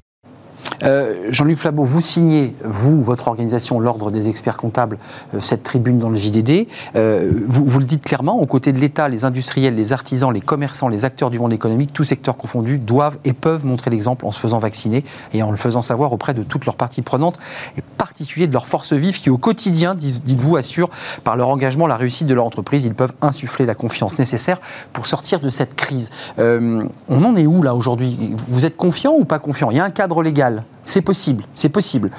[0.83, 4.99] Euh, Jean-Luc Flabot, vous signez, vous, votre organisation, l'Ordre des experts comptables,
[5.35, 6.67] euh, cette tribune dans le JDD.
[6.97, 10.89] Euh, vous, le dites clairement, aux côtés de l'État, les industriels, les artisans, les commerçants,
[10.89, 14.41] les acteurs du monde économique, tous secteurs confondus, doivent et peuvent montrer l'exemple en se
[14.41, 17.39] faisant vacciner et en le faisant savoir auprès de toutes leurs parties prenantes,
[17.77, 20.91] et particulier de leurs forces vives qui, au quotidien, dites-vous, assurent
[21.25, 22.85] par leur engagement la réussite de leur entreprise.
[22.85, 24.61] Ils peuvent insuffler la confiance nécessaire
[24.93, 26.11] pour sortir de cette crise.
[26.39, 28.35] on en est où là aujourd'hui?
[28.49, 29.71] Vous êtes confiant ou pas confiant?
[29.71, 32.11] Il y a un cadre légal c'est possible, c'est possible.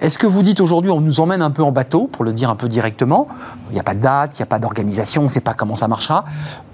[0.00, 2.50] Est-ce que vous dites aujourd'hui on nous emmène un peu en bateau, pour le dire
[2.50, 3.28] un peu directement
[3.70, 5.54] Il n'y a pas de date, il n'y a pas d'organisation, on ne sait pas
[5.54, 6.24] comment ça marchera.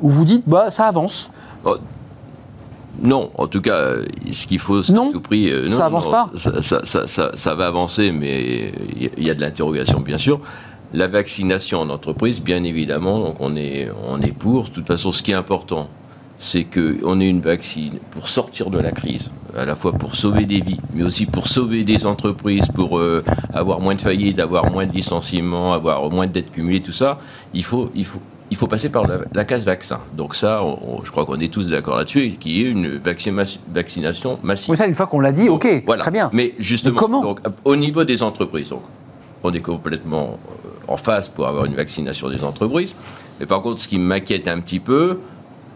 [0.01, 1.31] Ou vous dites bah ça avance?
[1.65, 1.77] Oh,
[3.01, 3.91] non, en tout cas,
[4.33, 5.51] ce qu'il faut, c'est à tout prix.
[5.51, 6.31] Euh, ça avance pas?
[6.37, 8.73] Ça, va avancer, mais
[9.17, 10.41] il y a de l'interrogation, bien sûr.
[10.93, 14.65] La vaccination en entreprise, bien évidemment, donc on est, on est pour.
[14.65, 15.89] De toute façon, ce qui est important,
[16.39, 20.45] c'est qu'on ait une vaccine pour sortir de la crise, à la fois pour sauver
[20.45, 24.71] des vies, mais aussi pour sauver des entreprises, pour euh, avoir moins de faillites, avoir
[24.71, 27.19] moins de licenciements, avoir moins de dettes cumulées, tout ça.
[27.53, 30.01] Il faut, il faut, il faut passer par la, case vaccin.
[30.17, 30.63] Donc ça,
[31.05, 34.71] je crois qu'on est tous d'accord là-dessus, qu'il y ait une vaccination massive.
[34.71, 36.31] Oui, ça, une fois qu'on l'a dit, ok, très bien.
[36.33, 38.83] Mais justement, comment au niveau des entreprises, donc,
[39.43, 42.97] on est complètement euh, en phase pour avoir une vaccination des entreprises.
[43.39, 45.19] Mais par contre, ce qui m'inquiète un petit peu,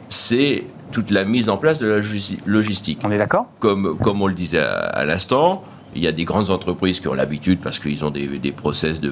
[0.08, 2.00] c'est toute la mise en place de la
[2.46, 3.00] logistique.
[3.04, 3.46] On est d'accord?
[3.58, 5.62] Comme, comme on le disait à, l'instant,
[5.94, 9.00] il y a des grandes entreprises qui ont l'habitude parce qu'ils ont des, des process
[9.00, 9.10] de,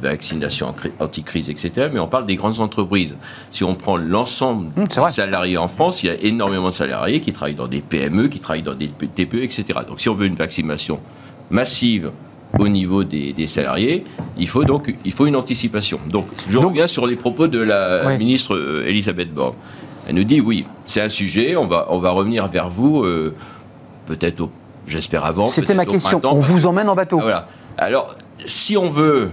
[0.00, 1.88] vaccination anti-crise, etc.
[1.92, 3.16] Mais on parle des grandes entreprises.
[3.50, 7.20] Si on prend l'ensemble mmh, des salariés en France, il y a énormément de salariés
[7.20, 9.64] qui travaillent dans des PME, qui travaillent dans des TPE, etc.
[9.86, 11.00] Donc si on veut une vaccination
[11.50, 12.10] massive
[12.58, 14.04] au niveau des, salariés,
[14.38, 15.98] il faut donc il faut une anticipation.
[16.10, 19.54] Donc je reviens sur les propos de la ministre euh, Elisabeth Borne.
[20.06, 23.34] Elle nous dit oui, c'est un sujet, on va, on va revenir vers vous, euh,
[24.06, 24.48] peut-être
[24.86, 25.46] j'espère avant.
[25.46, 26.20] C'était ma au question.
[26.24, 27.18] On vous emmène en bateau.
[27.20, 27.48] Voilà.
[27.76, 28.14] Alors,
[28.46, 29.30] si on veut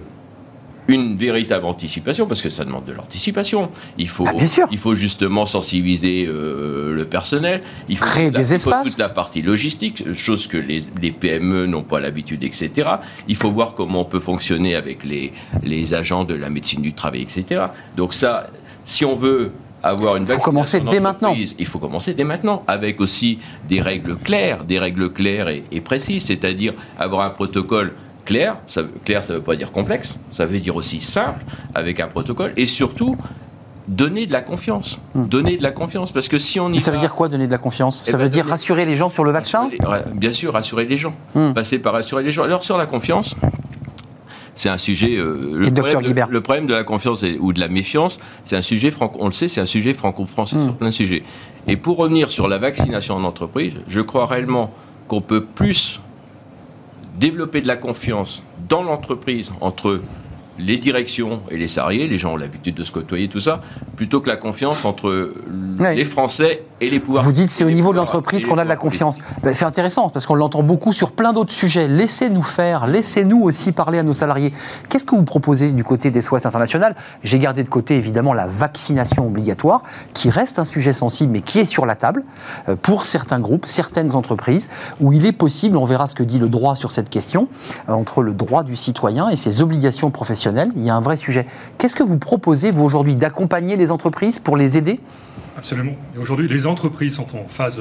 [0.90, 4.68] une véritable anticipation, parce que ça demande de l'anticipation, il faut, Ah, bien sûr.
[4.70, 8.88] il faut justement sensibiliser euh, le personnel, il faut, Créer la- des il faut espaces.
[8.90, 12.72] toute la partie logistique, chose que les, les PME n'ont pas l'habitude, etc.
[13.30, 15.32] Il faut voir comment on peut fonctionner avec les,
[15.64, 17.66] les agents de la médecine du travail, etc.
[17.96, 18.48] Donc ça,
[18.84, 19.52] si on veut
[19.84, 21.34] avoir une Il faut commencer dès maintenant.
[21.36, 25.82] il faut commencer dès maintenant, avec aussi des règles claires, des règles claires et, et
[25.82, 27.94] précises, c'est-à-dire avoir un protocole
[28.26, 28.58] clair.
[28.68, 31.44] Ça, clair, ça ne veut pas dire complexe, ça veut dire aussi simple,
[31.76, 33.18] avec un protocole, et surtout
[33.86, 34.98] donner de la confiance.
[35.14, 36.74] Donner de la confiance, parce que si on y Hmm.
[36.76, 38.06] Mais ça veut dire quoi donner de la confiance?
[38.08, 39.70] Eh Ça ben, veut dire donner- rassurer les gens sur le vaccin?
[39.70, 39.78] Les-
[40.16, 41.14] Bien sûr, rassurer les gens.
[41.36, 41.52] Hmm.
[41.52, 42.44] Passer par rassurer les gens.
[42.44, 43.36] Alors sur la confiance,
[44.56, 45.16] c'est un sujet.
[45.18, 48.92] euh, le, problème, le, de la confiance et- ou de la méfiance, c'est un sujet
[48.92, 49.18] franco.
[49.22, 50.64] On le sait, c'est un sujet franco-français Hmm.
[50.66, 51.24] sur plein de sujets.
[51.68, 54.74] Et pour revenir sur la vaccination en entreprise, je crois réellement
[55.08, 56.00] qu'on peut plus
[57.20, 60.02] développer de la confiance dans l'entreprise entre
[60.60, 63.62] les directions et les salariés, les gens ont l'habitude de se côtoyer, tout ça,
[63.96, 65.34] plutôt que la confiance entre
[65.96, 67.24] les Français et les pouvoirs.
[67.24, 69.18] Vous dites c'est au niveau de l'entreprise qu'on a de la confiance.
[69.42, 71.88] Ben, c'est intéressant parce qu'on l'entend beaucoup sur plein d'autres sujets.
[71.88, 74.54] Laissez-nous faire, laissez-nous aussi parler à nos salariés.
[74.90, 78.46] Qu'est-ce que vous proposez du côté des SOS International J'ai gardé de côté évidemment la
[78.46, 82.24] vaccination obligatoire qui reste un sujet sensible mais qui est sur la table
[82.70, 84.70] euh, pour certains groupes, certaines entreprises
[85.00, 87.48] où il est possible, on verra ce que dit le droit sur cette question,
[87.90, 91.18] euh, entre le droit du citoyen et ses obligations professionnelles, il y a un vrai
[91.18, 91.48] sujet.
[91.78, 95.00] Qu'est-ce que vous proposez vous aujourd'hui d'accompagner les entreprises pour les aider?
[95.64, 95.96] Absolument.
[96.14, 97.80] Et aujourd'hui, les entreprises sont en phase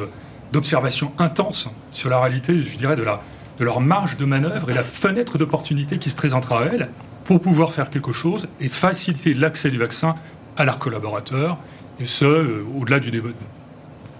[0.52, 3.20] d'observation intense sur la réalité, je dirais, de, la,
[3.58, 6.90] de leur marge de manœuvre et la fenêtre d'opportunité qui se présentera à elles
[7.24, 10.14] pour pouvoir faire quelque chose et faciliter l'accès du vaccin
[10.56, 11.58] à leurs collaborateurs,
[11.98, 13.30] et ce, euh, au-delà du débat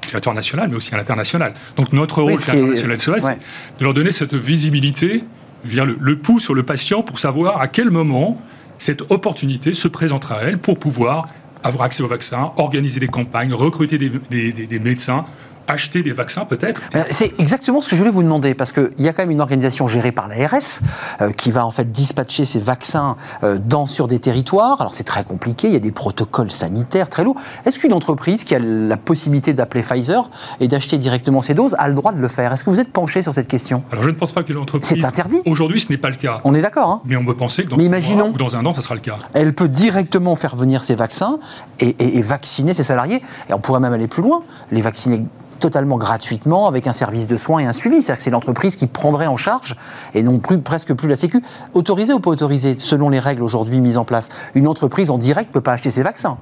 [0.08, 1.54] territoire national, mais aussi à l'international.
[1.76, 3.20] Donc notre rôle, international SOS, ouais.
[3.20, 3.38] c'est
[3.78, 5.22] de leur donner cette visibilité,
[5.62, 8.42] je veux dire, le, le pouls sur le patient pour savoir à quel moment
[8.76, 11.28] cette opportunité se présentera à elle pour pouvoir
[11.62, 15.24] avoir accès au vaccin, organiser des campagnes, recruter des, médecins,
[15.68, 16.80] acheter des vaccins peut-être.
[16.94, 19.30] Euh, C'est exactement ce que je voulais vous demander, parce qu'il y a quand même
[19.30, 20.80] une organisation gérée par l'ARS
[21.20, 24.80] euh, qui va en fait dispatcher ces vaccins euh, dans, sur des territoires.
[24.80, 27.36] Alors c'est très compliqué, il y a des protocoles sanitaires très lourds.
[27.66, 30.28] Est-ce qu'une entreprise qui a la possibilité d'appeler Pfizer
[30.60, 32.52] et d'acheter directement ces doses a le droit de le faire?
[32.52, 33.82] Est-ce que vous êtes penché sur cette question?
[33.92, 34.98] Alors je ne pense pas que l'entreprise...
[35.00, 35.40] C'est interdit.
[35.46, 36.40] Aujourd'hui, ce n'est pas le cas.
[36.44, 38.56] On est d'accord hein Mais on peut penser que dans Mais imaginons- mois ou dans
[38.56, 39.16] un an, ça sera le cas.
[39.34, 41.38] Elle peut directement faire venir ces vaccins
[41.80, 43.22] et, et- et vacciner ses salariés.
[43.48, 45.24] Et on pourrait même aller plus loin, les vacciner
[45.62, 48.02] totalement gratuitement avec un service de soins et un suivi.
[48.02, 49.76] C'est-à-dire que c'est l'entreprise qui prendrait en charge
[50.12, 51.42] et non plus, presque plus la Sécu.
[51.72, 55.50] Autorisé ou pas autorisé, selon les règles aujourd'hui mises en place Une entreprise en direct
[55.50, 56.36] ne peut pas acheter ses vaccins.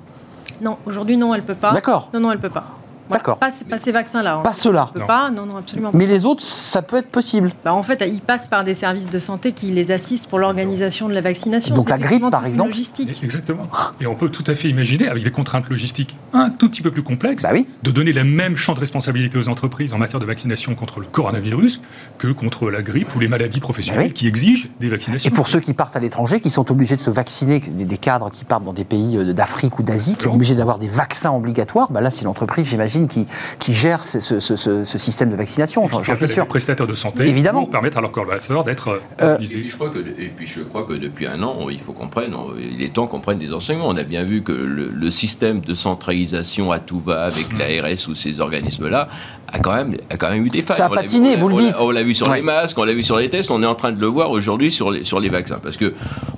[0.62, 1.72] Non, aujourd'hui, non, elle peut pas.
[1.72, 2.08] D'accord.
[2.14, 2.79] Non, non, elle peut pas.
[3.10, 3.38] Voilà, D'accord.
[3.38, 4.36] Pas, ces- pas ces vaccins-là.
[4.36, 4.42] hein.
[4.42, 5.06] Pas Non.
[5.06, 5.30] pas.
[5.30, 5.98] Non, non, absolument pas.
[5.98, 7.50] Mais les autres, ça peut être possible.
[7.64, 11.08] Bah, en fait, ils passent par des services de santé qui les assistent pour l'organisation
[11.08, 11.74] de la vaccination.
[11.74, 13.20] Donc la grippe, par exemple logistique.
[13.22, 13.66] Exactement.
[14.00, 16.90] Et on peut tout à fait imaginer, avec des contraintes logistiques un tout petit peu
[16.90, 17.66] plus complexes, Bah oui.
[17.82, 21.06] de donner le même champ de responsabilité aux entreprises en matière de vaccination contre le
[21.06, 21.80] coronavirus
[22.18, 24.12] que contre la grippe ou les maladies professionnelles Bah oui.
[24.14, 25.28] qui exigent des vaccinations.
[25.28, 28.30] Et pour ceux qui partent à l'étranger, qui sont obligés de se vacciner, des cadres
[28.30, 31.32] qui partent dans des pays euh, d'Afrique ou d'Asie, qui sont obligés d'avoir des vaccins
[31.32, 33.26] obligatoires, bah là c'est l'entreprise, j'imagine, qui,
[33.58, 36.44] qui gère ce, ce- ce- ce- ce système de vaccination, j'en suis sûr.
[36.44, 37.60] des prestataires de santé Évidemment.
[37.60, 40.46] pour permettre à leurs collaborateurs d'être euh, Euh, Et puis, je crois que, et puis
[40.46, 43.38] je crois que depuis un an, il faut qu'on prenne, il est temps qu'on prenne
[43.38, 43.88] des enseignements.
[43.88, 48.08] On a bien vu que le, le système de centralisation à tout va avec l'ARS
[48.08, 49.08] ou ces organismes-là
[49.52, 50.76] a quand même, a quand même eu des failles.
[50.76, 51.74] Ça a On l'a vu- patiné, on vous le on dites.
[51.80, 52.36] On l'a vu sur Ouais.
[52.36, 54.30] les masques, on l'a vu sur les tests, on est en train de le voir
[54.30, 55.58] aujourd'hui sur les, sur les vaccins.
[55.62, 55.92] Parce que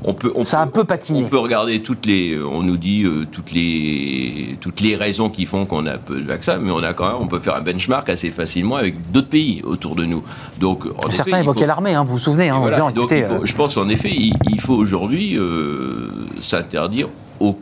[0.04, 1.22] on peut, on Ça a un peu patiné.
[1.24, 5.44] On peut regarder toutes les, on nous dit euh, toutes les, toutes les raisons qui
[5.46, 7.60] font qu'on a peu de vaccins, mais on a quand même, on peut faire un
[7.60, 10.22] benchmark assez facilement avec d'autres pays autour de nous.
[10.60, 12.76] Donc, en Certains évoquaient faut- l'armée, hein, vous vous souvenez, hein, et en voilà.
[12.76, 16.10] disant, Donc, écoutez, il faut- euh, je pense en effet, il, il faut aujourd'hui euh,
[16.40, 17.08] s'interdire.
[17.42, 17.58] Au-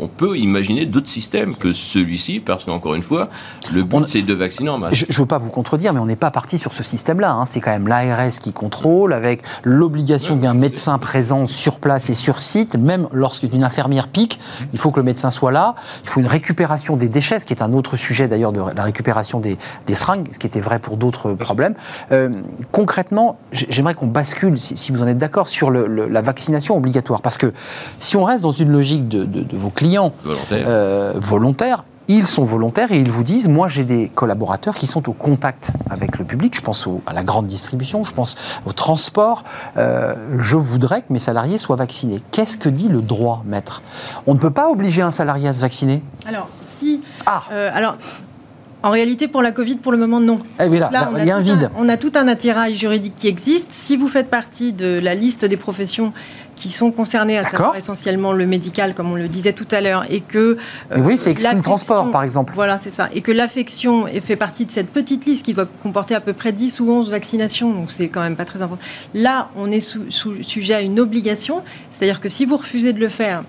[0.00, 3.28] On peut imaginer d'autres systèmes que celui-ci, parce qu'encore une fois,
[3.72, 4.94] le but c'est de vacciner en masse.
[4.94, 7.30] Je ne veux pas vous contredire, mais on n'est pas parti sur ce système-là.
[7.34, 7.44] hein.
[7.46, 12.14] C'est quand même l'ARS qui contrôle, avec l'obligation Ouais, d'un médecin présent sur place et
[12.14, 12.74] sur site.
[12.76, 14.40] Même lorsqu'une infirmière pique,
[14.72, 15.76] il faut que le médecin soit là.
[16.02, 18.82] Il faut une récupération des déchets, ce qui est un autre sujet d'ailleurs de la
[18.82, 19.56] récupération des,
[19.86, 21.74] des seringues, ce qui était vrai pour d'autres problèmes.
[22.10, 22.28] Euh,
[22.72, 26.76] concrètement, j'aimerais qu'on bascule, si, si vous en êtes d'accord, sur le- le- la vaccination
[26.76, 27.22] obligatoire.
[27.22, 27.52] Parce que
[28.00, 30.64] si on reste dans une logique de, de- de vos clients Volontaire.
[30.68, 31.84] euh, volontaires.
[32.12, 35.70] Ils sont volontaires et ils vous disent, moi j'ai des collaborateurs qui sont au contact
[35.88, 38.34] avec le public, je pense au- à la grande distribution, je pense
[38.66, 39.44] au transport,
[39.76, 42.20] Euh, je voudrais que mes salariés soient vaccinés.
[42.32, 43.80] Qu'est-ce que dit le droit, maître?
[44.26, 46.02] On ne peut pas obliger un salarié à se vacciner?
[46.26, 47.00] Alors, si.
[47.26, 47.96] Ah euh, alors,
[48.82, 50.38] En réalité, pour la Covid, pour le moment, non.
[50.58, 51.70] Eh oui, là, il y a un tout vide.
[51.78, 53.72] on a tout un attirail juridique qui existe.
[53.72, 56.14] Si vous faites partie de la liste des professions
[56.60, 60.04] qui sont concernées, à savoir essentiellement le médical, comme on le disait tout à l'heure,
[60.10, 60.58] et que
[60.96, 62.52] oui, euh, c'est exclu le l'affection- transport, par exemple.
[62.54, 63.08] Voilà, c'est ça.
[63.14, 66.52] Et que l'affection fait partie de cette petite liste qui doit comporter à peu près
[66.52, 68.82] 10 ou 11 vaccinations, donc c'est quand même pas très important.
[69.14, 73.00] Là, on est sous, sous- sujet à une obligation, c'est-à-dire que si vous refusez de
[73.00, 73.42] le faire,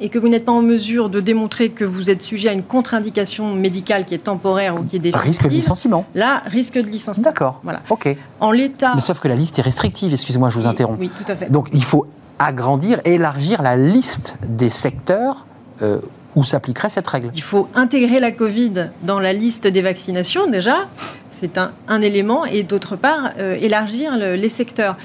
[0.00, 2.64] et que vous n'êtes pas en mesure de démontrer que vous êtes sujet à une
[2.64, 6.04] contre-indication médicale qui est temporaire ou qui est définitive, Risque de licenciement.
[6.16, 7.28] Là, risque de licenciement.
[7.30, 7.60] D'accord.
[7.62, 7.80] Voilà.
[7.90, 8.08] Ok.
[8.40, 8.92] En l'état.
[8.96, 10.98] Mais sauf que la liste est restrictive, excusez-moi, je vous interromps.
[10.98, 11.48] Oui, tout à fait.
[11.48, 12.06] Donc il faut
[12.38, 15.46] agrandir, élargir la liste des secteurs
[15.82, 15.98] euh,
[16.34, 17.30] où s'appliquerait cette règle.
[17.34, 20.86] Il faut intégrer la Covid dans la liste des vaccinations déjà.
[21.28, 22.44] C'est un, élément.
[22.44, 24.96] Et d'autre part, euh, élargir le- les secteurs.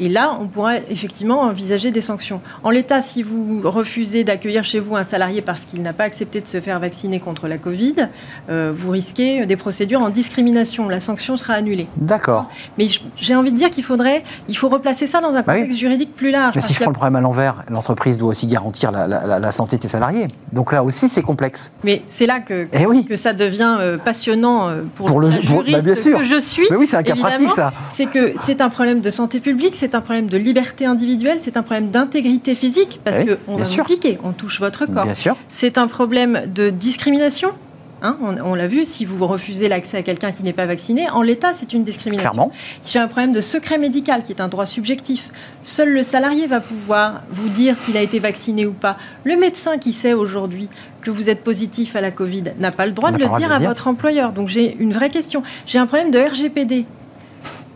[0.00, 2.40] Et là, on pourra effectivement envisager des sanctions.
[2.62, 6.40] En l'état, si vous refusez d'accueillir chez vous un salarié parce qu'il n'a pas accepté
[6.40, 7.94] de se faire vacciner contre la Covid,
[8.50, 10.88] euh, vous risquez des procédures en discrimination.
[10.88, 11.86] La sanction sera annulée.
[11.96, 12.48] D'accord.
[12.78, 12.86] Mais
[13.16, 15.60] j'ai envie de dire qu'il faudrait, il faut replacer ça dans un Bah oui.
[15.62, 16.54] contexte juridique plus large.
[16.54, 19.38] Mais si je prends le problème à l'envers, l'entreprise doit aussi garantir la, la- la-
[19.38, 20.28] la santé de ses salariés.
[20.52, 21.70] Donc là aussi, c'est complexe.
[21.84, 23.04] Mais c'est là que, Eh oui.
[23.04, 26.18] que ça devient euh, passionnant euh, pour, Pour le- la pour- bah, juriste bien sûr.
[26.18, 26.66] que je suis.
[26.70, 27.34] Mais oui, c'est un cas évidemment.
[27.36, 27.72] pratique, ça.
[27.90, 31.56] C'est que c'est un problème de santé publique, c'est un problème de liberté individuelle, c'est
[31.56, 33.84] un problème d'intégrité physique, parce oui, qu'on va sûr.
[33.84, 35.04] vous piquer, on touche votre corps.
[35.04, 35.36] Bien sûr.
[35.48, 37.52] C'est un problème de discrimination.
[38.02, 41.08] hein, on on l'a vu, si vous refusez l'accès à quelqu'un qui n'est pas vacciné,
[41.08, 42.30] en l'état, c'est une discrimination.
[42.32, 42.52] Clairement.
[42.84, 45.30] J'ai un problème de secret médical qui est un droit subjectif.
[45.62, 48.98] Seul le salarié va pouvoir vous dire s'il a été vacciné ou pas.
[49.24, 50.68] Le médecin qui sait aujourd'hui
[51.00, 53.54] que vous êtes positif à la Covid n'a pas le droit de le dire le
[53.54, 53.68] à dire.
[53.68, 54.32] votre employeur.
[54.32, 55.42] Donc j'ai une vraie question.
[55.66, 56.84] J'ai un problème de RGPD.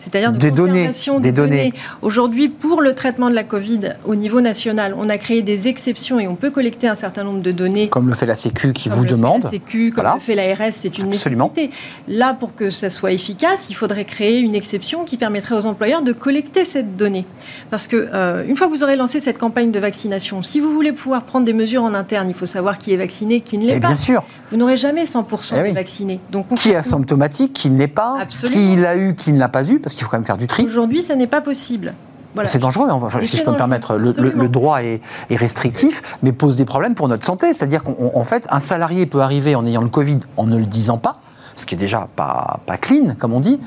[0.03, 0.91] C'est-à-dire de Des données,
[1.21, 1.73] des données.
[2.03, 6.19] Aujourd'hui, pour le traitement de la Covid au niveau national, on a créé des exceptions
[6.19, 8.89] et on peut collecter un certain nombre de données Comme le fait la Sécu qui
[8.89, 9.45] comme vous le fait demande.
[9.45, 10.15] La Sécu, comme Voilà.
[10.15, 11.53] le fait l'ARS, c'est une Absolument.
[11.55, 11.77] nécessité.
[12.09, 16.03] Là, pour que ça soit efficace, il faudrait créer une exception qui permettrait aux employeurs
[16.03, 17.25] de collecter cette donnée.
[17.71, 20.73] Parce que euh, une fois que vous aurez lancé cette campagne de vaccination, si vous
[20.73, 23.67] voulez pouvoir prendre des mesures en interne, il faut savoir qui est vacciné, qui ne
[23.67, 23.89] l'est pas.
[23.89, 24.25] bien sûr.
[24.53, 26.21] Vous n'aurez jamais 100% Eh de vaccinés.
[26.31, 28.61] Donc Qui est asymptomatique, qui ne l'est pas, Absolument.
[28.75, 30.47] qui l'a eu, qui ne l'a pas eu, parce qu'il faut quand même faire du
[30.47, 30.65] tri.
[30.65, 31.95] aujourd'hui, ça n'est pas possible.
[32.35, 32.49] Voilà.
[32.49, 32.99] C'est dangereux, hein.
[33.03, 33.95] enfin, si je peux me permettre.
[33.97, 34.43] Le, le- absolument.
[34.43, 35.01] le droit est,
[35.31, 37.53] est restrictif, mais pose des problèmes pour notre santé.
[37.53, 40.99] C'est-à-dire qu'en fait, un salarié peut arriver en ayant le Covid en ne le disant
[40.99, 41.21] pas,
[41.57, 43.61] ce qui est déjà pas, pas clean, comme on dit,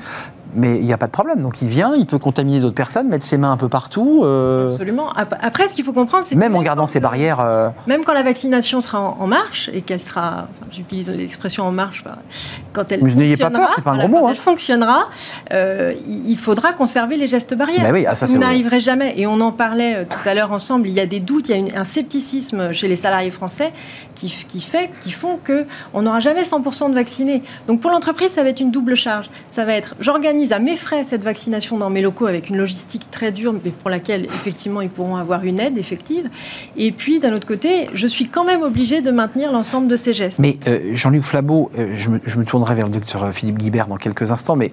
[0.56, 1.42] mais il n'y a pas de problème.
[1.42, 4.70] Donc il vient, il peut contaminer d'autres personnes, mettre ses mains un peu partout, euh,
[4.72, 5.10] Absolument.
[5.12, 7.40] Ap- Après, ce qu'il faut comprendre, c'est que même en gardant ses barrières.
[7.40, 11.64] euh, Même quand la vaccination sera en, en marche et qu'elle sera, enfin, j'utilise l'expression
[11.64, 12.02] en marche,
[12.72, 14.30] quand elle n'ayez pas fonctionnera, peur, pas un gros mot, quand hein.
[14.30, 15.08] elle fonctionnera,
[15.52, 17.82] euh, il faudra conserver les gestes barrières.
[17.82, 19.14] Bah oui, ah, ça, vous n'arriverez jamais.
[19.18, 20.88] Et on en parlait tout à l'heure ensemble.
[20.88, 23.72] Il y a des doutes, il y a une- un scepticisme chez les salariés français
[24.14, 27.42] qui, qui fait, qui font que on n'aura jamais 100% de vaccinés.
[27.68, 29.28] Donc pour l'entreprise, ça va être une double charge.
[29.50, 33.10] Ça va être, j'organise à mes frais cette vaccination dans mes locaux avec une logistique
[33.10, 36.28] très dure, mais pour laquelle effectivement ils pourront avoir une aide effective.
[36.76, 40.12] Et puis d'un autre côté, je suis quand même obligé de maintenir l'ensemble de ces
[40.12, 40.38] gestes.
[40.38, 44.30] Mais euh, Jean-Luc Flabeau, euh, je, me, tournerai vers le docteur Philippe Guibert dans quelques
[44.30, 44.72] instants, mais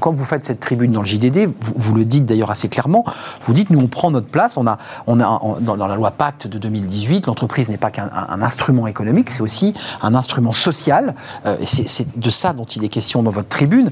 [0.00, 3.04] quand vous faites cette tribune dans le JDD, vous, le dites d'ailleurs assez clairement,
[3.42, 6.48] vous dites nous on prend notre place, on a, on a dans, la loi Pacte
[6.48, 11.14] de 2018, l'entreprise n'est pas qu'un un- un instrument économique, c'est aussi un instrument social,
[11.46, 13.90] euh, c'est de ça dont il est question dans votre tribune.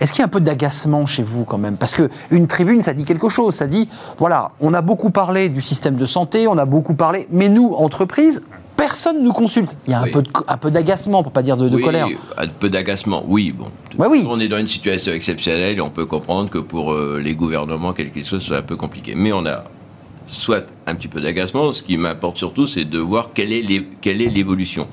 [0.00, 1.76] Est-ce qu'il y a un peu d'agacement chez vous quand même?
[1.76, 3.54] Parce que une tribune, ça dit quelque chose.
[3.54, 3.88] Ça dit,
[4.18, 7.74] voilà, on a beaucoup parlé du système de santé, on a beaucoup parlé, mais nous,
[7.74, 8.42] entreprises,
[8.76, 9.76] personne ne nous consulte.
[9.86, 10.10] Il y a un Oui.
[10.10, 12.08] peu un d'agacement, pour pas dire de, de oui, colère.
[12.38, 13.52] Un peu d'agacement, oui.
[13.52, 13.66] Bon,
[13.98, 14.24] Ouais, oui.
[14.26, 17.92] on est dans une situation exceptionnelle et on peut comprendre que pour euh, les gouvernements,
[17.92, 19.12] quel qu'il soit, un peu compliqué.
[19.14, 19.64] Mais on a
[20.24, 21.72] soit un petit peu d'agacement.
[21.72, 24.86] Ce qui m'importe surtout, c'est de voir quelle est l'évolution.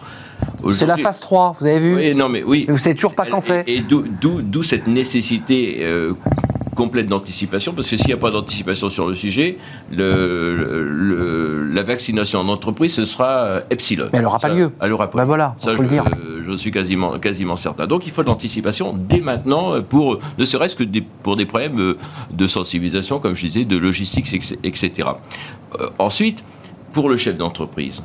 [0.74, 2.66] C'est la phase 3, vous avez vu Oui, non, mais oui.
[2.70, 3.64] Vous savez toujours pas quand c'est.
[3.68, 6.14] Et, et d'où- cette nécessité euh,
[6.76, 9.58] complète d'anticipation, parce que s'il n'y a pas d'anticipation sur le sujet,
[9.92, 14.10] le, le- la vaccination en entreprise, ce sera euh, epsilon.
[14.12, 14.72] Mais elle aura pas lieu.
[14.82, 15.28] Elle aura pas Bah lieu.
[15.28, 16.04] voilà, Ça, faut le je, dire.
[16.48, 17.88] je suis quasiment, quasiment certain.
[17.88, 21.46] Donc il faut de l'anticipation dès maintenant, euh, pour, ne serait-ce que des- pour des
[21.46, 21.96] problèmes
[22.32, 24.28] de sensibilisation, comme je disais, de logistique,
[24.64, 24.92] etc.
[25.80, 26.44] Euh, ensuite,
[26.94, 28.04] pour le chef d'entreprise,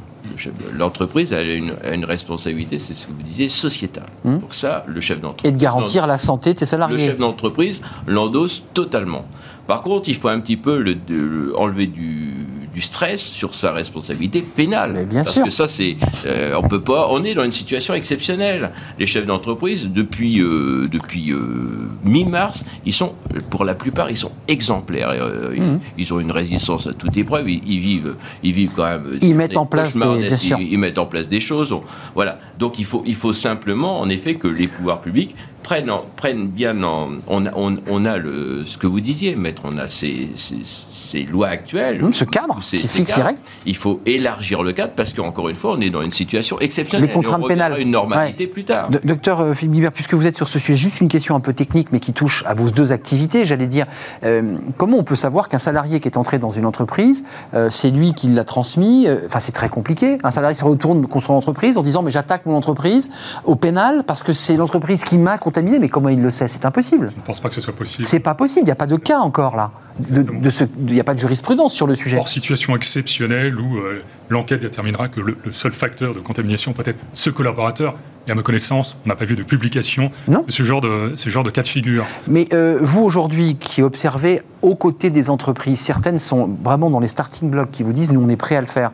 [0.77, 4.07] l'entreprise a une, a une responsabilité, c'est ce que vous disiez, sociétale.
[4.25, 4.39] Hum.
[4.41, 5.49] Donc ça, le chef d'entreprise.
[5.51, 6.99] Et de garantir la santé de ses Le salariés.
[7.07, 9.27] chef d'entreprise l'endosse totalement.
[9.67, 12.42] Par contre, il faut un petit peu le, le- enlever du,
[12.75, 14.93] du stress sur sa responsabilité pénale.
[14.95, 15.45] Mais bien Parce sûr.
[15.45, 15.97] que ça, c'est,
[16.27, 18.71] euh, on peut pas, on est dans une situation exceptionnelle.
[18.99, 23.13] Les chefs d'entreprise, depuis euh, depuis euh, mi-mars, ils sont,
[23.51, 25.11] pour la plupart, ils sont exemplaires.
[25.11, 25.81] Euh, ils- Mhm.
[25.99, 27.51] ils, ont une résistance à toute épreuve.
[27.51, 29.19] Ils, ils vivent, ils vivent quand même.
[29.21, 30.59] Ils mettent en place des- bien sûr.
[30.59, 31.73] Ils, ils mettent en place des choses.
[31.73, 31.83] On-
[32.15, 32.39] voilà.
[32.59, 36.49] Donc il faut il faut simplement, en effet, que les pouvoirs publics prennent, en- prennent
[36.49, 37.09] bien en.
[37.29, 40.57] On a, on, on a le, ce que vous disiez, maître, on a ces, ces,
[40.65, 42.03] ces lois actuelles.
[42.03, 43.27] Hum, ce cadre Ces- qui fixe les cadres.
[43.27, 43.39] règles.
[43.67, 47.09] Il faut élargir le cadre parce qu'encore une fois, on est dans une situation exceptionnelle.
[47.09, 47.83] Les contraintes Et on reviendra pénales.
[47.83, 48.91] une normalité plus tard.
[48.91, 51.41] Do- Docteur euh, Philippe Guibert, puisque vous êtes sur ce sujet, juste une question un
[51.41, 53.87] peu technique, mais qui touche à vos deux activités, j'allais dire,
[54.25, 57.91] euh, comment on peut savoir qu'un salarié qui est entré dans une entreprise, euh, c'est
[57.91, 60.19] lui qui l'a transmis euh, Enfin, c'est très compliqué.
[60.25, 63.09] Un salarié se retourne contre son entreprise en disant, mais j'attaque mon entreprise
[63.45, 65.79] au pénal parce que c'est l'entreprise qui m'a contaminé.
[65.79, 66.49] Mais comment il le sait?
[66.49, 67.11] C'est impossible.
[67.13, 68.07] Je ne pense pas que ce soit possible.
[68.07, 68.63] C'est pas possible.
[68.63, 69.71] Il n'y a pas de cas encore là.
[69.99, 70.41] De- Exactement.
[70.41, 72.17] de ce- Il n'y a pas de jurisprudence sur le sujet.
[72.17, 76.83] Hors situation exceptionnelle où euh, l'enquête déterminera que le, le seul facteur de contamination peut
[76.87, 77.95] être ce collaborateur.
[78.27, 80.45] Et à ma connaissance, on n'a pas vu de publication Non.
[80.49, 82.05] ce genre de, ce genre de cas de figure.
[82.29, 87.09] Mais euh, vous, aujourd'hui, qui observez aux côtés des entreprises, certaines sont vraiment dans les
[87.09, 88.93] starting blocks qui vous disent nous, on est prêt à le faire.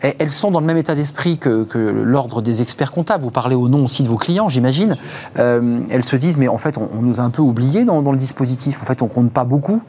[0.00, 3.24] Elles sont dans le même état d'esprit que, que l'ordre des experts comptables.
[3.24, 4.96] Vous parlez au nom aussi de vos clients, j'imagine.
[5.38, 8.02] Euh, elles se disent, mais en fait, on, on nous a un peu oubliés dans,
[8.02, 8.80] dans le dispositif.
[8.82, 9.80] En fait, on compte pas beaucoup.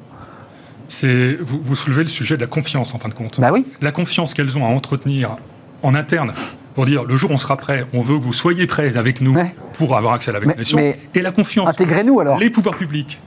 [0.88, 3.40] C'est, vous, vous soulevez le sujet de la confiance, en fin de compte.
[3.42, 3.66] Bah oui.
[3.82, 5.36] La confiance qu'elles ont à entretenir
[5.84, 6.32] en interne
[6.74, 9.20] pour dire le jour où on sera prêt, on veut que vous soyez prêts avec
[9.20, 9.54] nous Ouais.
[9.74, 10.78] pour avoir accès à la vaccination.
[10.78, 12.38] mais- et la confiance Intégrez-nous alors.
[12.40, 13.20] les pouvoirs publics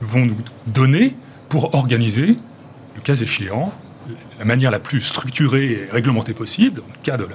[0.00, 0.36] vont nous
[0.66, 1.14] donner
[1.48, 2.36] pour organiser,
[2.96, 3.70] le cas échéant,
[4.42, 7.28] la manière la plus structurée et réglementée possible, dans le cas de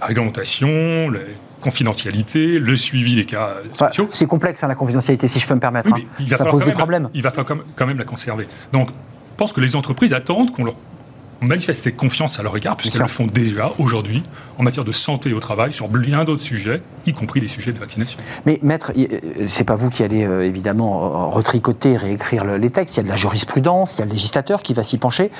[0.00, 1.18] la réglementation, la
[1.60, 4.08] confidentialité, le suivi des cas Enfin, spéciaux.
[4.12, 5.88] c'est complexe, hein, la confidentialité, si je peux me permettre.
[5.92, 6.08] Oui, hein.
[6.20, 7.08] mais il va Ça pose des problèmes.
[7.14, 8.46] Il va falloir quand même- quand même la conserver.
[8.72, 10.74] Donc, je pense que les entreprises attendent qu'on leur
[11.42, 14.22] manifeste confiance à leur égard, puisqu'elles le font déjà aujourd'hui
[14.58, 17.78] en matière de santé au travail sur bien d'autres sujets, y compris des sujets de
[17.78, 18.18] vaccination.
[18.46, 19.06] Mais maître, euh,
[19.48, 22.94] c'est pas vous qui allez euh, évidemment retricoter, réécrire le- les textes.
[22.94, 25.30] Il y a de la jurisprudence, il y a le législateur qui va s'y pencher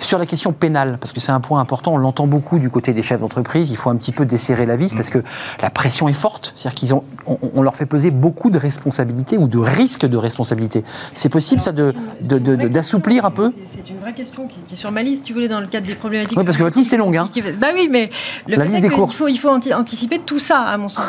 [0.00, 1.92] sur la question pénale, parce que c'est un point important.
[1.94, 3.70] On l'entend beaucoup du côté des chefs d'entreprise.
[3.70, 5.22] Il faut un petit peu desserrer la vis parce que
[5.60, 6.54] la pression est forte.
[6.56, 10.16] C'est-à-dire qu'ils ont, on, on leur fait peser beaucoup de responsabilités ou de risques de
[10.16, 10.84] responsabilité.
[11.14, 13.52] C'est possible ça de de- de- de- d'assouplir un peu?
[13.64, 15.60] C'est c'est une vraie question qui, qui est sur ma liste, si vous voulez, dans
[15.60, 16.36] le cadre des problématiques.
[16.36, 17.28] Oui, parce que votre liste est longue, hein.
[17.58, 18.10] Bah oui, mais
[18.48, 19.14] le La fait liste est des courses.
[19.14, 21.04] Il faut, il faut anti- anticiper tout ça, à mon sens.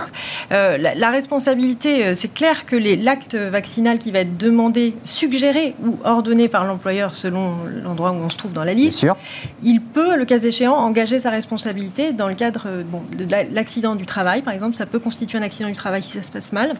[0.51, 5.73] Euh, la, la responsabilité, euh, c'est clair que l'acte vaccinal qui va être demandé, suggéré
[5.83, 9.15] ou ordonné par l'employeur selon l'endroit où on se trouve dans la liste, sûr.
[9.63, 13.43] il peut, le cas échéant, engager sa responsabilité dans le cadre euh, bon, de la-
[13.45, 14.75] l'accident du travail, par exemple.
[14.75, 16.73] Ça peut constituer un accident du travail si ça se passe mal.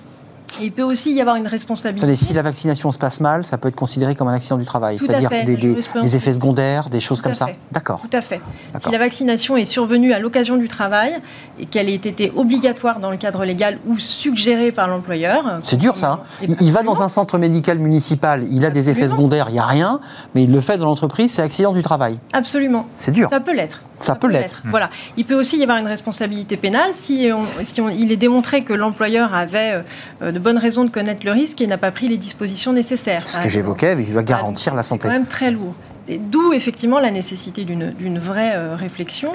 [0.62, 2.06] Et il peut aussi y avoir une responsabilité.
[2.06, 4.66] Attendez, si la vaccination se passe mal, ça peut être considéré comme un accident du
[4.66, 7.48] travail, c'est-à-dire des, effets secondaires, des choses Tout comme ça.
[7.72, 8.02] D'accord.
[8.02, 8.42] Tout à fait.
[8.80, 11.14] Si la vaccination est survenue à l'occasion du travail
[11.60, 15.60] et qu'elle ait été obligatoire dans le cadre légal ou suggérée par l'employeur.
[15.64, 16.12] C'est dur ça.
[16.12, 16.20] hein.
[16.42, 19.48] Eh Il, ben, il va dans un centre médical municipal, il a des effets secondaires,
[19.50, 20.00] il n'y a rien,
[20.36, 22.20] mais il le fait dans l'entreprise, c'est accident du travail.
[22.34, 22.88] Absolument.
[22.98, 23.30] C'est dur.
[23.30, 23.82] Ça peut l'être.
[24.04, 24.62] Ça peut l'être.
[24.66, 24.90] Voilà.
[25.18, 28.64] Il peut aussi y avoir une responsabilité pénale si, on- si on- il est démontré
[28.64, 29.84] que l'employeur avait
[30.22, 33.28] euh, de bonnes raisons de connaître le risque et n'a pas pris les dispositions nécessaires.
[33.30, 35.04] Ce que j'évoquais, il doit Ah, garantir la c'est santé.
[35.08, 35.74] quand même très lourd.
[36.20, 39.32] D'où effectivement la nécessité d'une d'une vraie euh, réflexion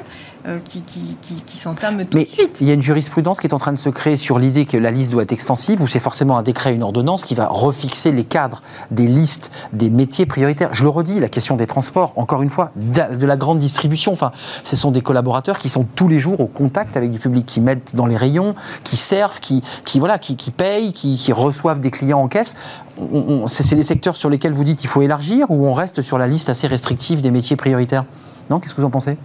[0.64, 2.56] qui, qui, qui- qui s'entame tout Mais de suite.
[2.60, 4.76] il y a une jurisprudence qui est en train de se créer sur l'idée que
[4.76, 8.12] la liste doit être extensive, ou c'est forcément un décret, une ordonnance qui va refixer
[8.12, 10.70] les cadres des listes des métiers prioritaires.
[10.72, 14.12] Je le redis, la question des transports, encore une fois, de la grande distribution.
[14.12, 14.32] Enfin,
[14.64, 17.60] ce sont des collaborateurs qui sont tous les jours au contact avec du public, qui
[17.60, 21.80] mettent dans les rayons, qui servent, qui, qui voilà, qui, qui payent, qui, qui reçoivent
[21.80, 22.54] des clients en caisse.
[23.48, 26.26] C'est des secteurs sur lesquels vous dites qu'il faut élargir, ou on reste sur la
[26.26, 28.04] liste assez restrictive des métiers prioritaires?
[28.50, 28.60] Non?
[28.60, 29.16] Qu'est-ce que vous en pensez?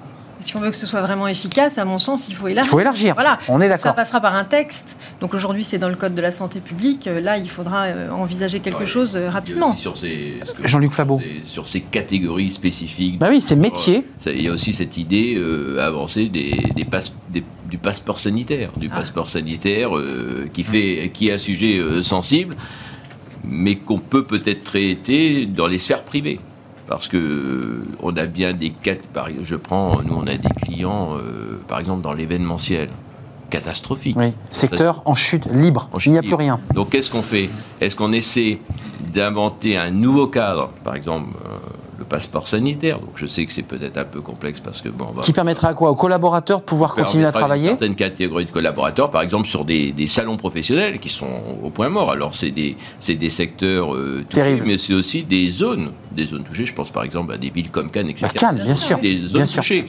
[0.44, 2.72] Si on veut que ce soit vraiment efficace, à mon sens, il faut Il élargir.
[2.72, 3.16] faut élargir.
[3.16, 3.40] Voilà.
[3.48, 3.96] On est Ça d'accord.
[3.96, 4.98] passera par un texte.
[5.22, 7.08] Donc aujourd'hui, c'est dans le code de la santé publique.
[7.08, 9.76] Euh, Là, il faudra euh, envisager quelque Ouais, chose euh, il rapidement.
[9.78, 11.22] Sur ces, Jean-Luc Flabeau.
[11.46, 13.18] sur ces- catégories spécifiques.
[13.20, 14.06] Bah oui, c'est métier.
[14.20, 18.20] Ça, Il y a aussi cette idée euh, avancée des, des passe- des- du passeport
[18.20, 18.96] sanitaire, du Ah.
[18.98, 22.58] passeport sanitaire euh, qui fait, qui est un sujet euh, sensible,
[23.46, 26.40] mais qu'on peut peut-être traiter dans les sphères privées.
[26.88, 28.74] Parce que euh, on a bien des
[29.44, 32.90] Je prends, nous, on a des clients, euh, par exemple, dans l'événementiel,
[33.50, 34.18] catastrophique.
[34.18, 34.34] Oui.
[34.52, 35.90] Secteur en chute libre.
[35.94, 36.60] En Il n'y a plus rien.
[36.74, 37.50] Donc qu'est-ce qu'on fait?
[37.80, 38.60] Est-ce qu'on essaie
[39.14, 41.58] d'inventer un nouveau cadre, par exemple euh,
[42.04, 43.00] le passeport sanitaire.
[43.00, 45.08] Donc je sais que c'est peut-être un peu complexe parce que bon.
[45.22, 49.10] Qui permettra à quoi Aux collaborateurs de pouvoir continuer à travailler Certaines catégories de collaborateurs,
[49.10, 51.28] par exemple sur des, salons professionnels qui sont
[51.64, 52.12] au point mort.
[52.12, 52.78] Alors c'est des,
[53.08, 56.66] des secteurs euh, touchés, mais c'est aussi des zones, des zones touchées.
[56.66, 58.28] Je pense par exemple à des villes comme Cannes, etc.
[58.36, 59.00] Cannes, bien sûr.
[59.00, 59.86] Des zones touchées.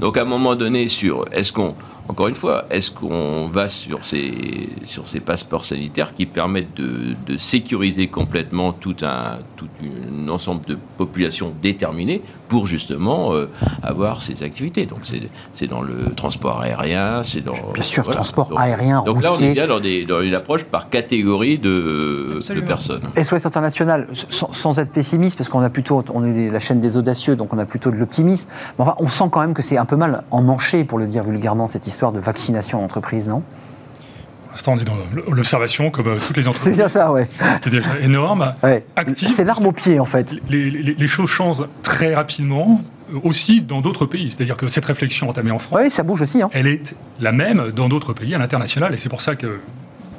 [0.00, 1.74] Donc à un moment donné, sur est-ce qu'on
[2.08, 7.14] encore une fois, est-ce qu'on va sur ces, sur ces passeports sanitaires qui permettent de,
[7.36, 13.48] sécuriser complètement tout un, tout un ensemble de populations déterminées pour justement euh,
[13.82, 14.86] avoir ces activités?
[14.86, 15.00] Donc
[15.52, 17.72] c'est dans le transport aérien, c'est dans...
[17.74, 22.38] Bien sûr, transport aérien, Donc là, on est bien dans, une approche par catégorie de,
[22.48, 23.02] de personnes.
[23.20, 27.36] SOS International, sans, être pessimiste, parce qu'on a plutôt, on est la chaîne des audacieux,
[27.36, 28.48] donc on a plutôt de l'optimisme,
[28.78, 31.66] enfin, on sent quand même que c'est un peu mal emmanché, pour le dire vulgairement,
[31.66, 33.40] cette histoire histoire de vaccination d'entreprise, non?
[33.40, 34.96] Pour l'instant, on est dans
[35.34, 36.74] l'observation, comme euh, toutes les entreprises.
[36.74, 37.26] C'est bien ça, ouais.
[37.62, 38.54] C'est déjà énorme,
[38.96, 39.34] actif.
[39.34, 40.34] C'est l'arme au pied, en fait.
[40.50, 42.82] Les, choses changent très rapidement,
[43.14, 44.30] euh, aussi dans d'autres pays.
[44.30, 46.42] C'est-à-dire que cette réflexion entamée en France, oui, ça bouge aussi.
[46.42, 46.50] Hein.
[46.52, 49.58] Elle est la même dans d'autres pays, à l'international, et c'est pour ça que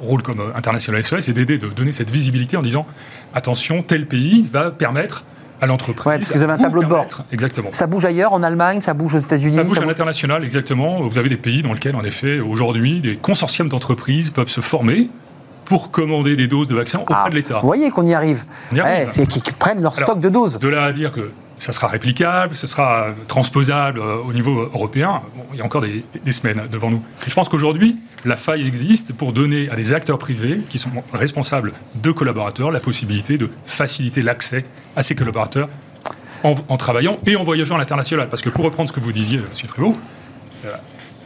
[0.02, 2.86] rôle comme euh, international SOS, c'est d'aider, de donner cette visibilité en disant
[3.34, 5.24] attention, tel pays va permettre
[5.60, 6.06] à l'entreprise.
[6.06, 7.06] Ouais, parce que vous avez un tableau de bord.
[7.32, 7.70] Exactement.
[7.72, 11.00] Ça bouge ailleurs, en Allemagne, ça bouge aux États-Unis Ça bouge à l'international, exactement.
[11.00, 15.08] Vous avez des pays dans lesquels, en effet, aujourd'hui, des consortiums d'entreprises peuvent se former
[15.64, 17.58] pour commander des doses de vaccins auprès ah, de l'État.
[17.60, 18.44] Vous voyez qu'on y arrive.
[19.10, 20.58] c'est qu'ils prennent leur stock de doses.
[20.58, 25.22] De là à dire que ça sera réplicable, ça sera transposable euh, au niveau européen.
[25.52, 27.02] il y a encore des, semaines devant nous.
[27.26, 31.72] je pense qu'aujourd'hui, la faille existe pour donner à des acteurs privés qui sont responsables
[31.94, 34.64] de collaborateurs la possibilité de faciliter l'accès
[34.96, 35.68] à ces collaborateurs
[36.44, 38.28] en, travaillant et en voyageant à l'international.
[38.28, 39.68] Parce que pour reprendre ce que vous disiez, M.
[39.68, 39.96] Frémaux,
[40.64, 40.72] euh,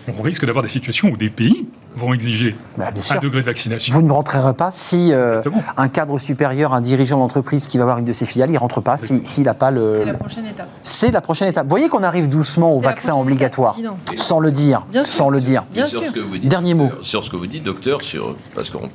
[0.08, 3.94] on risque d'avoir des situations où des pays vont exiger bah, un degré de vaccination.
[3.94, 5.42] Vous ne rentrerez pas si euh,
[5.76, 8.58] un cadre supérieur, un dirigeant d'entreprise qui va avoir une de ses filiales, il ne
[8.58, 9.98] rentre pas s'il n'a pas le...
[9.98, 10.68] C'est la prochaine étape.
[10.84, 11.64] C'est la prochaine étape.
[11.64, 13.76] Vous voyez qu'on arrive doucement au vaccin obligatoire,
[14.16, 14.86] sans le dire.
[14.90, 15.64] Bien sans le dire.
[15.72, 16.02] Bien sûr.
[16.42, 16.90] Dernier mot.
[17.02, 18.88] Sur ce que vous dites, docteur, sur, parce qu'on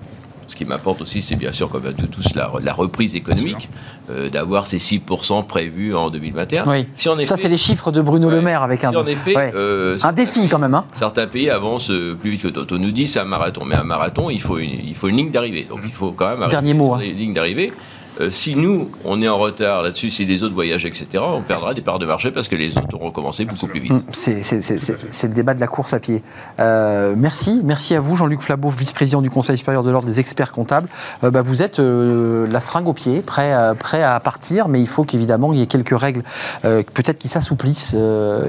[0.48, 3.70] ce qui m'apporte aussi, c'est bien sûr, comme à tous, la, la reprise économique,
[4.10, 6.64] euh, d'avoir ces 6% prévus en 2021.
[6.68, 6.88] Oui.
[6.96, 10.14] Si Ça, c'est les chiffres de Bruno Le Maire avec un, en effet, euh, un
[10.14, 10.74] défi quand même.
[10.74, 10.86] Hein.
[10.94, 12.76] Certains pays avancent euh, plus vite que d'autres.
[12.76, 15.18] On nous dit c'est un marathon, mais un marathon, il faut une, il faut une
[15.18, 15.68] ligne d'arrivée.
[15.70, 17.00] Donc il faut quand même Dernier mot, hein.
[17.02, 17.74] les lignes d'arrivée.
[18.20, 21.74] Euh, si nous, on est en retard là-dessus, si les autres voyagent, etc., on perdra
[21.74, 23.92] des parts de marché parce que les autres auront commencé beaucoup plus vite.
[23.92, 26.24] Hum, c'est le débat de la course à pied.
[26.60, 30.52] Euh, merci, merci à vous, Jean-Luc Flabot, vice-président du Conseil supérieur de l'ordre des experts
[30.52, 30.88] comptables.
[31.24, 35.04] Euh, bah, vous êtes la seringue au pied, prêt, prêt à partir, mais il faut
[35.04, 36.24] qu'évidemment il y ait quelques règles,
[36.62, 37.96] peut-être qui s'assouplissent.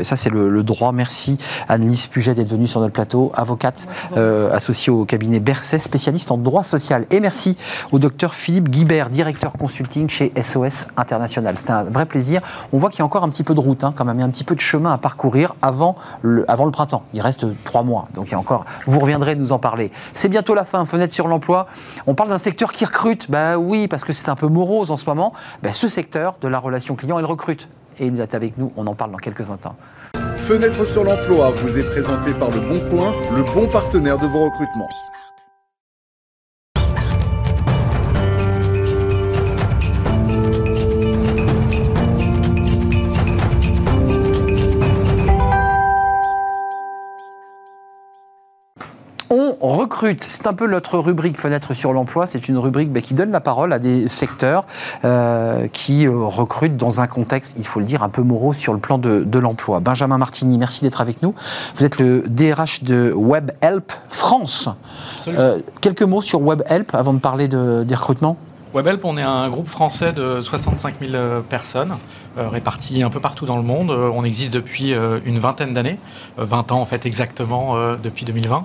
[0.03, 0.93] ça, c'est le, droit.
[0.93, 1.39] Merci,
[1.69, 3.87] Annelise Puget, d'être venue sur notre plateau, avocate
[4.53, 7.07] associée au cabinet Berset, spécialiste en droit social.
[7.11, 7.57] Et merci
[7.93, 11.57] au docteur Philippe Guibert, directeur consulting chez SOS International.
[11.59, 12.41] C'était un vrai plaisir.
[12.73, 14.21] On voit qu'il y a encore un petit peu de route, hein, quand même, il
[14.21, 17.03] y a un petit peu de chemin à parcourir avant le, avant le printemps.
[17.13, 18.65] Il reste trois mois, donc il y a encore.
[18.87, 19.91] Vous reviendrez nous en parler.
[20.15, 21.67] C'est bientôt la fin, fenêtre sur l'emploi.
[22.07, 23.31] On parle d'un secteur qui recrute.
[23.31, 25.33] Ben oui, parce que c'est un peu morose en ce moment.
[25.63, 27.69] Ben, ce secteur de la relation client, il recrute.
[28.01, 28.73] Et il est avec nous.
[28.77, 29.75] On en parle dans quelques instants.
[30.37, 34.45] Fenêtre sur l'emploi vous est présenté par Le Bon Coin, le bon partenaire de vos
[34.45, 34.89] recrutements.
[49.31, 50.23] On recrute.
[50.23, 52.27] C'est un peu notre rubrique Fenêtre sur l'emploi.
[52.27, 54.65] C'est une rubrique bah, qui donne la parole à des secteurs
[55.05, 58.73] euh, qui euh, recrutent dans un contexte, il faut le dire, un peu morose sur
[58.73, 59.81] le plan de, l'emploi.
[59.81, 61.35] Benjamin Martini, merci d'être avec nous.
[61.77, 64.69] Vous êtes le DRH de WebHelp France.
[65.29, 68.37] Euh, quelques mots sur WebHelp avant de parler de, des recrutements?
[68.75, 71.13] WebHelp, on est un groupe français de 65 000
[71.49, 71.95] personnes
[72.37, 73.91] répartis un peu partout dans le monde.
[73.91, 75.99] Euh, on existe depuis euh, une vingtaine d'années,
[76.37, 78.65] 20 ans en fait exactement depuis 2020.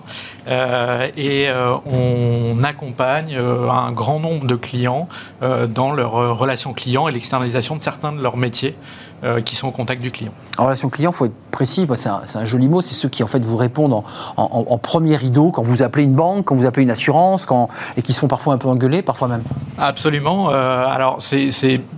[1.17, 1.47] et
[1.85, 5.07] on accompagne un grand nombre de clients
[5.41, 8.75] dans leurs relations clients et l'externalisation de certains de leurs métiers
[9.45, 10.31] qui sont au contact du client.
[10.57, 13.27] En relation client, il faut être précis, c'est un, joli mot, c'est ceux qui en
[13.27, 14.03] fait vous répondent
[14.37, 18.01] en, premier rideau quand vous appelez une banque, quand vous appelez une assurance, quand, et
[18.01, 19.43] qui se font parfois un peu engueuler, parfois même.
[19.79, 20.49] Absolument.
[20.49, 21.49] alors, c'est,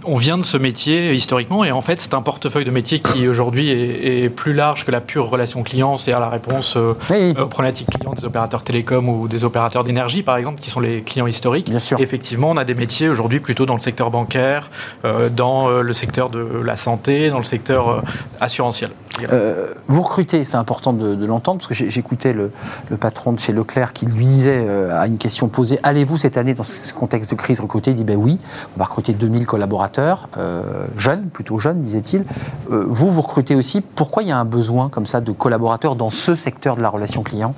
[0.05, 3.27] on vient de ce métier historiquement et en fait, c'est un portefeuille de métiers qui
[3.27, 6.93] aujourd'hui est, plus large que la pure relation client, c'est-à-dire la réponse euh,
[7.37, 11.01] aux problématiques clients des opérateurs télécoms ou des opérateurs d'énergie, par exemple, qui sont les
[11.01, 11.69] clients historiques.
[11.69, 11.99] Bien sûr.
[11.99, 14.69] Effectivement, on a des métiers aujourd'hui plutôt dans le secteur bancaire,
[15.05, 18.03] euh, dans euh, le secteur de la santé, dans le secteur
[18.39, 18.91] assurantiel.
[19.31, 22.51] Euh, vous recrutez, c'est important de, de l'entendre, parce que j'écoutais le,
[22.89, 26.37] le patron de chez Leclerc qui lui disait euh, à une question posée Allez-vous cette
[26.37, 27.91] année, dans ce contexte de crise, recruter?
[27.91, 28.39] Il dit Ben oui,
[28.75, 32.25] on va recruter 2000 collaborateurs, euh, jeunes, plutôt jeunes, disait-il.
[32.71, 33.81] Euh, vous, vous recrutez aussi.
[33.81, 36.89] Pourquoi il y a un besoin comme ça de collaborateurs dans ce secteur de la
[36.89, 37.55] relation client?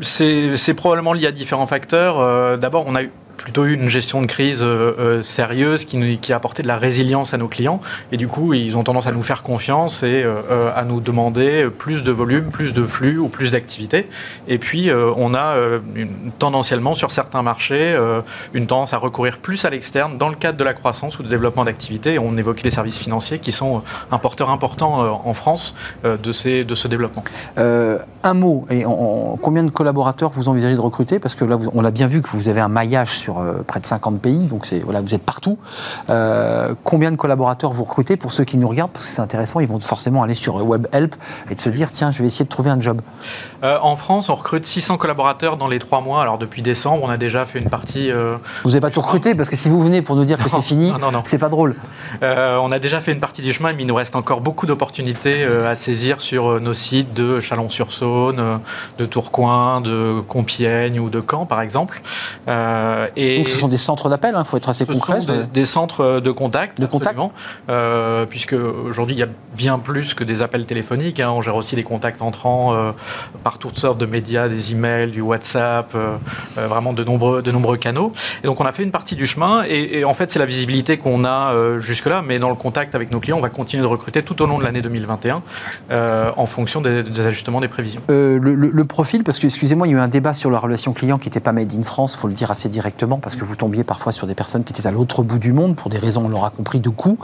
[0.00, 2.18] C'est c'est probablement lié à différents facteurs.
[2.18, 6.18] Euh, D'abord, on a eu plutôt eu une gestion de crise euh, euh, sérieuse qui,
[6.18, 7.80] qui a apporté de la résilience à nos clients.
[8.12, 11.00] Et du coup, ils ont tendance à nous faire confiance et euh, euh, à nous
[11.00, 14.08] demander plus de volume, plus de flux ou plus d'activité.
[14.48, 17.96] Et puis, euh, on a euh, une- tendanciellement sur certains marchés
[18.54, 21.28] une tendance à recourir plus à l'externe dans le cadre de la croissance ou du
[21.28, 22.18] développement d'activités.
[22.18, 25.74] On évoquait les services financiers qui sont un porteur important en France
[26.04, 27.24] de, ces, de ce développement.
[28.24, 31.18] Un mot, et en- en- combien de collaborateurs vous envisagez de recruter?
[31.18, 33.80] Parce que là, on l'a bien vu que vous avez un maillage sur euh, près
[33.80, 35.58] de 50 pays, donc c'est voilà, vous êtes partout.
[36.10, 38.90] Euh, combien de collaborateurs vous recrutez pour ceux qui nous regardent?
[38.92, 41.14] Parce que c'est intéressant, ils vont forcément aller sur WebHelp
[41.50, 43.00] et de se dire tiens, je vais essayer de trouver un job.
[43.64, 46.22] Euh, en France, on recrute 600 collaborateurs dans les trois mois.
[46.22, 48.10] Alors depuis décembre, on a déjà fait une partie.
[48.10, 50.48] euh, Vous n'avez pas tout recruté parce que si vous venez pour nous dire que
[50.48, 50.92] c'est fini,
[51.24, 51.76] c'est pas drôle.
[52.22, 54.66] euh, on a déjà fait une partie du chemin, mais il nous reste encore beaucoup
[54.66, 58.56] d'opportunités euh, à saisir sur euh, nos sites de Chalon-sur-Saône, euh,
[58.98, 62.02] de Tourcoing, de Compiègne ou de Caen, par exemple.
[63.16, 65.20] Euh, et Donc ce sont des centres d'appel, il faut être assez ce concret.
[65.20, 67.10] sont des, des centres de contact, De contact.
[67.16, 67.32] absolument.
[67.70, 71.20] Euh, puisque aujourd'hui il y a bien plus que des appels téléphoniques.
[71.20, 71.30] hein.
[71.30, 72.92] On gère aussi des contacts entrants euh,
[73.44, 76.16] par toutes sortes de médias, des emails, du WhatsApp, euh,
[76.58, 78.12] euh, vraiment de nombreux, de nombreux canaux.
[78.42, 79.64] Et donc on a fait une partie du chemin.
[79.68, 82.94] Et, et en fait c'est la visibilité qu'on a euh, jusque-là, mais dans le contact
[82.94, 85.42] avec nos clients, on va continuer de recruter tout au long de l'année 2021
[85.90, 88.00] euh, en fonction des, des ajustements des prévisions.
[88.10, 90.50] Euh, le, le- le profil, parce que excusez-moi, il y a eu un débat sur
[90.50, 93.36] la relation client qui n'était pas made in France, faut le dire assez directement, parce
[93.36, 95.90] que vous tombiez parfois sur des personnes qui étaient à l'autre bout du monde pour
[95.90, 97.18] des raisons, on l'aura compris, de coût.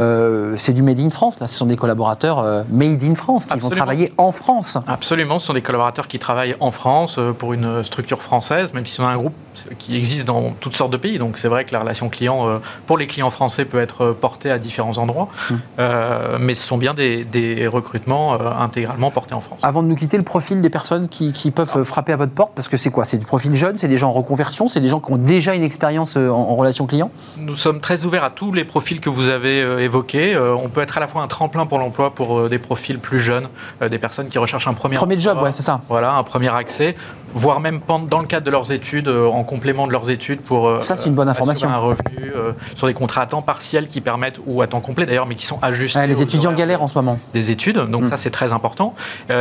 [0.00, 3.44] Euh, c'est du made in France, là, ce sont des collaborateurs euh, made in France
[3.44, 3.76] qui vont Absolument.
[3.76, 4.78] travailler en France.
[4.86, 8.86] Absolument, ce sont des collaborateurs qui travaillent en France euh, pour une structure française, même
[8.86, 9.34] si on a un groupe
[9.78, 11.18] qui existe dans toutes sortes de pays.
[11.18, 14.58] Donc c'est vrai que la relation client pour les clients français peut être portée à
[14.58, 15.54] différents endroits, Mmh.
[15.78, 19.58] Euh, mais ce sont bien des, des recrutements intégralement portés en France.
[19.62, 22.32] Avant de nous quitter, le profil des personnes qui, qui peuvent euh, frapper à votre
[22.32, 23.04] porte, parce que c'est quoi?
[23.04, 25.54] C'est du profil jeune, c'est des gens en reconversion, c'est des gens qui ont déjà
[25.54, 27.10] une expérience euh, en, en relation client?
[27.38, 30.34] Nous sommes très ouverts à tous les profils que vous avez euh, évoqués.
[30.34, 33.20] Euh, on peut être à la fois un tremplin pour l'emploi pour des profils plus
[33.20, 33.48] jeunes,
[33.90, 35.80] des personnes qui recherchent un premier Premier job, ouais, c'est ça.
[35.88, 36.94] Voilà, un premier accès,
[37.34, 40.96] voire même dans le cadre de leurs études, en complément de leurs études pour Ça,
[40.96, 41.68] c'est une bonne information.
[41.68, 42.32] un revenu
[42.76, 45.46] sur des contrats à temps partiel qui permettent ou à temps complet d'ailleurs, mais qui
[45.46, 45.98] sont ajustés.
[45.98, 47.18] Ouais, Les étudiants galèrent en ce moment.
[47.32, 48.08] des études, donc Mm.
[48.08, 48.94] ça c'est très important.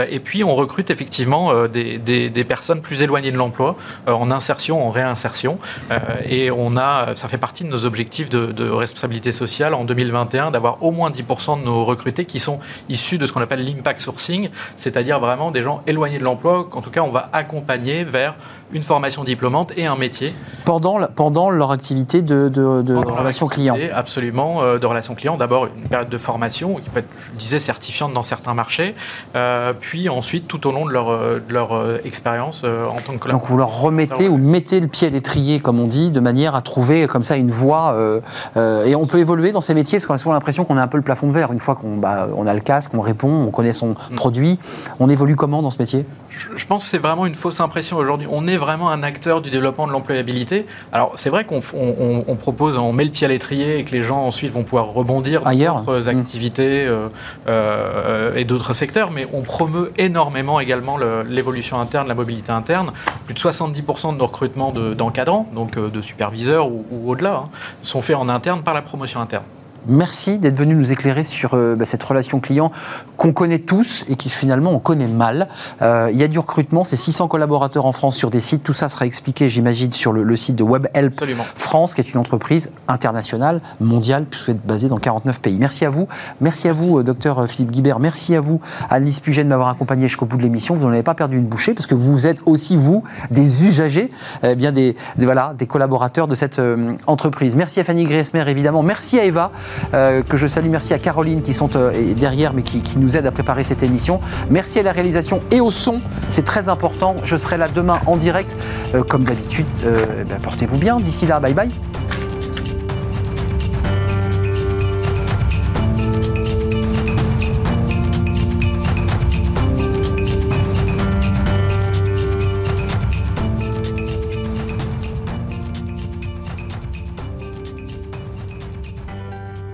[0.09, 3.75] Et puis on recrute effectivement des, des- des personnes plus éloignées de l'emploi,
[4.07, 5.57] en insertion, en réinsertion.
[5.91, 9.83] Euh, et on a, ça fait partie de nos objectifs de, de responsabilité sociale en
[9.83, 12.59] 2021 d'avoir au moins 10% de nos recrutés qui sont
[12.89, 16.81] issus de ce qu'on appelle l'impact sourcing, c'est-à-dire vraiment des gens éloignés de l'emploi, qu'en
[16.81, 18.35] tout cas on va accompagner vers
[18.73, 20.33] une formation diplômante et un métier.
[20.65, 23.77] Pendant, pendant leur activité de, de, de relation client.
[23.93, 25.37] Absolument, euh, de relation client.
[25.37, 28.95] D'abord, une période de formation qui peut être, je disais, certifiante dans certains marchés.
[29.35, 33.11] Euh, puis ensuite, tout au long de leur, de leur euh, expérience en tant que
[33.11, 33.51] Donc collaborateur.
[33.51, 36.61] vous leur remettez ou mettez le pied à l'étrier, comme on dit, de manière à
[36.61, 37.93] trouver comme ça une voie.
[37.93, 38.19] euh,
[38.57, 40.81] euh, et on peut évoluer dans ces métiers, parce qu'on a souvent l'impression qu'on a
[40.83, 41.51] un peu le plafond de verre.
[41.51, 44.15] Une fois qu'on bah, on a le casque, on répond, on connaît son Mm.
[44.15, 44.59] produit,
[44.99, 46.05] on évolue comment dans ce métier?
[46.29, 48.27] Je, je pense que c'est vraiment une fausse impression aujourd'hui.
[48.29, 50.65] On est vraiment un acteur du développement de l'employabilité.
[50.91, 53.83] Alors, c'est vrai qu'on on- on- on propose, on met le pied à l'étrier et
[53.85, 56.19] que les gens ensuite vont pouvoir rebondir dans d'autres Mm.
[56.19, 57.07] activités euh,
[57.47, 62.91] euh, et d'autres secteurs, mais on promeut énormément également le- l'évolution interne, la mobilité interne.
[63.25, 67.49] Plus de 70% de nos recrutements de- d'encadrants, donc euh, de superviseurs ou, au-delà, hein,
[67.81, 69.43] sont faits en interne par la promotion interne.
[69.87, 72.71] Merci d'être venu nous éclairer sur euh, bah, cette relation client
[73.17, 75.47] qu'on connaît tous et qui finalement on connaît mal.
[75.81, 78.63] Euh, il y a du recrutement, c'est 600 collaborateurs en France sur des sites.
[78.63, 81.43] Tout ça sera expliqué, j'imagine, sur le, le site de WebHelp Absolument.
[81.55, 85.57] France, qui est une entreprise internationale, mondiale, puisque vous êtes basée dans 49 pays.
[85.59, 86.07] Merci à vous.
[86.41, 87.99] Merci à vous, euh, docteur Philippe Guibert.
[87.99, 90.75] Merci à vous, Alice Puget, de m'avoir accompagné jusqu'au bout de l'émission.
[90.75, 94.09] Vous n'en avez pas perdu une bouchée, parce que vous êtes aussi, vous, des usagers,
[94.43, 97.55] eh bien des, des- voilà, des collaborateurs de cette euh, entreprise.
[97.55, 98.83] Merci à Fanny Griesmer, évidemment.
[98.83, 100.69] Merci à Eva, euh, que je salue.
[100.69, 104.19] Merci à Caroline, qui sont euh, derrière, mais qui, nous aide à préparer cette émission.
[104.49, 105.97] Merci à la réalisation et au son.
[106.29, 107.15] C'est très important.
[107.23, 108.55] Je serai là demain en direct,
[108.95, 109.65] euh, comme d'habitude.
[109.85, 110.97] Euh, ben, Portez-vous bien.
[110.97, 111.69] D'ici là, bye bye.